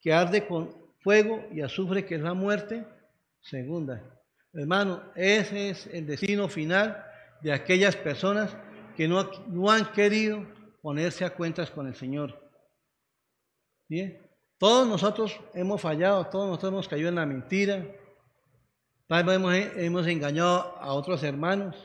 [0.00, 2.86] que arde con fuego y azufre, que es la muerte
[3.44, 4.02] segunda.
[4.52, 7.04] Hermano, ese es el destino final
[7.42, 8.56] de aquellas personas
[8.96, 10.46] que no, no han querido
[10.80, 12.40] ponerse a cuentas con el Señor.
[13.88, 14.20] ¿Bien?
[14.58, 17.84] Todos nosotros hemos fallado, todos nosotros hemos caído en la mentira,
[19.08, 21.76] tal vez hemos, hemos engañado a otros hermanos.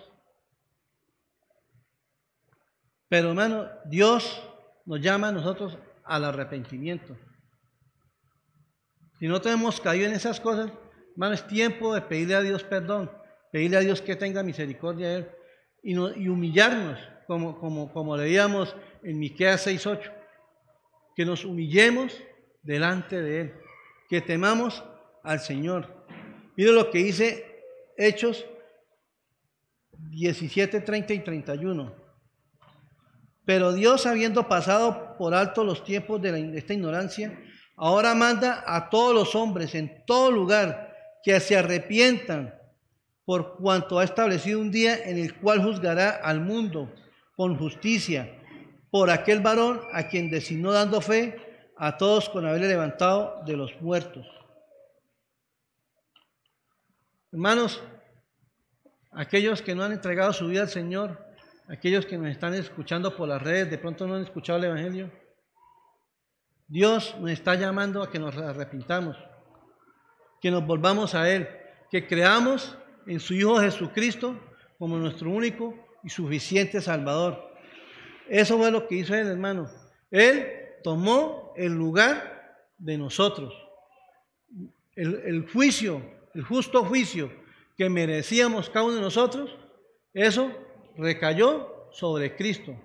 [3.09, 4.41] Pero hermano, Dios
[4.85, 7.17] nos llama a nosotros al arrepentimiento.
[9.19, 10.71] Si no tenemos caído en esas cosas,
[11.11, 13.11] hermano, es tiempo de pedirle a Dios perdón,
[13.51, 15.29] pedirle a Dios que tenga misericordia de Él
[15.83, 20.11] y, y humillarnos, como, como, como leíamos en Miqueas 6.8,
[21.15, 22.17] que nos humillemos
[22.61, 23.53] delante de Él,
[24.09, 24.83] que temamos
[25.23, 26.05] al Señor.
[26.55, 27.63] Mire lo que dice
[27.97, 28.45] Hechos
[30.11, 31.93] 17, 30 y 31.
[33.45, 37.39] Pero Dios, habiendo pasado por alto los tiempos de, esta ignorancia,
[37.75, 40.88] ahora manda a todos los hombres en todo lugar
[41.23, 42.55] que se arrepientan
[43.25, 46.91] por cuanto ha establecido un día en el cual juzgará al mundo
[47.35, 48.35] con justicia
[48.91, 51.37] por aquel varón a quien designó dando fe
[51.77, 54.25] a todos con haberle levantado de los muertos.
[57.31, 57.81] Hermanos,
[59.11, 61.23] aquellos que no han entregado su vida al Señor,
[61.67, 65.11] aquellos que nos están escuchando por las redes, de pronto no han escuchado el Evangelio,
[66.67, 69.17] Dios nos está llamando a que nos arrepintamos,
[70.41, 71.47] que nos volvamos a Él,
[71.91, 74.39] que creamos en su Hijo Jesucristo
[74.77, 77.53] como nuestro único y suficiente Salvador.
[78.27, 79.69] Eso fue lo que hizo Él, hermano.
[80.11, 80.47] Él
[80.83, 82.39] tomó el lugar
[82.77, 83.53] de nosotros.
[84.95, 86.01] El, juicio,
[86.33, 87.31] el justo juicio
[87.77, 89.55] que merecíamos cada uno de nosotros,
[90.13, 90.51] eso
[90.97, 92.75] recayó sobre Cristo.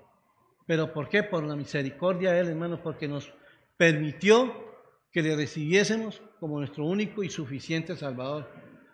[0.66, 1.22] ¿Pero por qué?
[1.22, 3.32] Por la misericordia de Él, hermano, porque nos
[3.76, 4.54] permitió
[5.10, 8.46] que le recibiésemos como nuestro único y suficiente Salvador.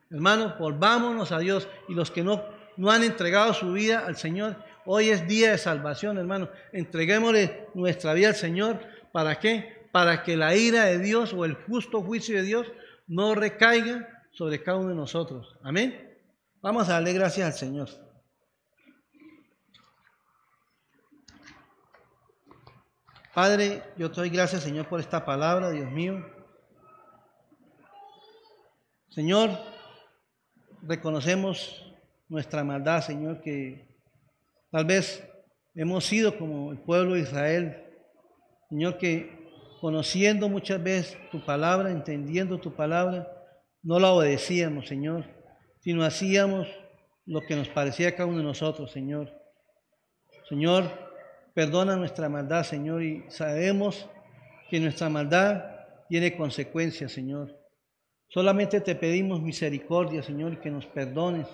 [0.08, 2.44] Hermano, volvámonos a Dios y los que no,
[2.76, 4.54] no han entregado su vida al Señor,
[4.86, 6.48] Hoy es día de salvación, hermano.
[6.72, 8.78] Entreguémosle nuestra vida al Señor.
[9.10, 9.88] ¿Para qué?
[9.90, 12.68] Para que la ira de Dios o el justo juicio de Dios
[13.08, 15.58] no recaiga sobre cada uno de nosotros.
[15.64, 16.08] Amén.
[16.62, 17.88] Vamos a darle gracias al Señor.
[23.34, 26.39] Padre, yo te doy gracias, Señor, por esta palabra, Dios mío.
[29.10, 29.50] Señor,
[30.82, 31.94] reconocemos
[32.28, 33.90] nuestra maldad, Señor, que
[34.70, 35.28] Tal vez
[35.74, 37.84] hemos sido como el pueblo de Israel,
[38.68, 39.50] Señor, que
[39.80, 43.28] conociendo muchas veces tu palabra, entendiendo tu palabra,
[43.82, 45.24] no la obedecíamos, Señor,
[45.80, 46.68] sino hacíamos
[47.26, 49.32] lo que nos parecía cada uno de nosotros, Señor.
[50.48, 50.84] Señor,
[51.52, 54.08] perdona nuestra maldad, Señor, y sabemos
[54.68, 55.64] que nuestra maldad
[56.08, 57.59] tiene consecuencias, Señor.
[58.32, 61.48] Solamente te pedimos misericordia, Señor, y que nos perdones.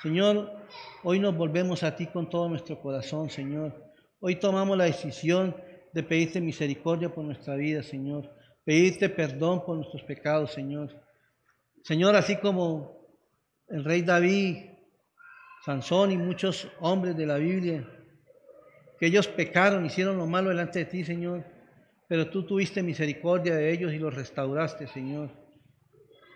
[0.00, 0.56] Señor,
[1.02, 3.92] hoy nos volvemos a ti con todo nuestro corazón, Señor.
[4.20, 5.54] Hoy tomamos la decisión
[5.92, 8.30] de pedirte misericordia por nuestra vida, Señor.
[8.64, 10.98] Pedirte perdón por nuestros pecados, Señor.
[11.82, 13.06] Señor, así como
[13.68, 14.70] el rey David,
[15.66, 17.86] Sansón y muchos hombres de la Biblia,
[18.98, 21.44] que ellos pecaron, hicieron lo malo delante de ti, Señor,
[22.08, 25.43] pero tú tuviste misericordia de ellos y los restauraste, Señor.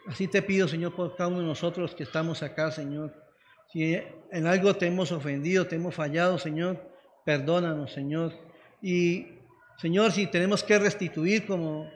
[0.08, 3.12] Así te pido, Señor, por cada uno de nosotros que estamos acá, Señor.
[3.70, 3.94] Si
[4.32, 6.80] en algo te hemos ofendido, te hemos fallado, Señor,
[7.26, 8.32] perdónanos, Señor.
[8.80, 9.26] Y,
[9.76, 11.90] Señor, si tenemos que restituir como,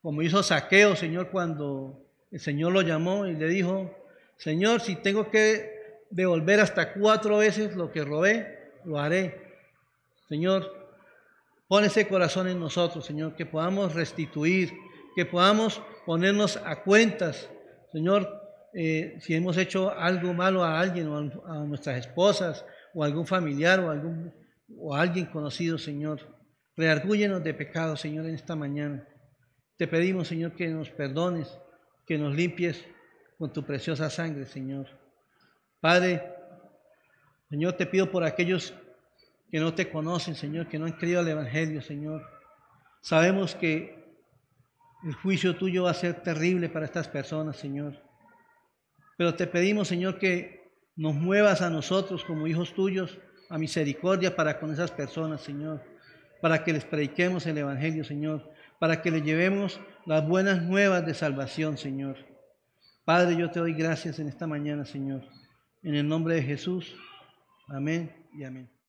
[0.00, 3.94] como hizo Saqueo, Señor, cuando el Señor lo llamó y le dijo,
[4.38, 9.38] Señor, si tengo que devolver hasta cuatro veces lo que robé, lo haré.
[10.30, 10.72] Señor,
[11.68, 14.72] pon ese corazón en nosotros, Señor, que podamos restituir,
[15.14, 17.48] que podamos ponernos a cuentas,
[17.92, 18.42] Señor,
[18.74, 23.28] eh, si hemos hecho algo malo a alguien o a, nuestras esposas o a algún
[23.28, 24.34] familiar o a, algún,
[24.76, 26.18] o alguien conocido, Señor.
[26.76, 29.06] Reargúyenos de pecado, Señor, en esta mañana.
[29.76, 31.60] Te pedimos, Señor, que nos perdones,
[32.04, 32.84] que nos limpies
[33.38, 34.88] con tu preciosa sangre, Señor.
[35.78, 36.24] Padre,
[37.50, 38.74] Señor, te pido por aquellos
[39.48, 42.20] que no te conocen, Señor, que no han creído al Evangelio, Señor.
[43.00, 43.99] Sabemos que
[45.04, 48.02] el juicio tuyo va a ser terrible para estas personas, Señor.
[49.16, 50.60] Pero te pedimos, Señor, que
[50.96, 55.82] nos muevas a nosotros como hijos tuyos a misericordia para con esas personas, Señor.
[56.40, 58.50] Para que les prediquemos el Evangelio, Señor.
[58.78, 62.16] Para que les llevemos las buenas nuevas de salvación, Señor.
[63.04, 65.22] Padre, yo te doy gracias en esta mañana, Señor.
[65.82, 66.94] En el nombre de Jesús.
[67.68, 68.79] Amén y amén.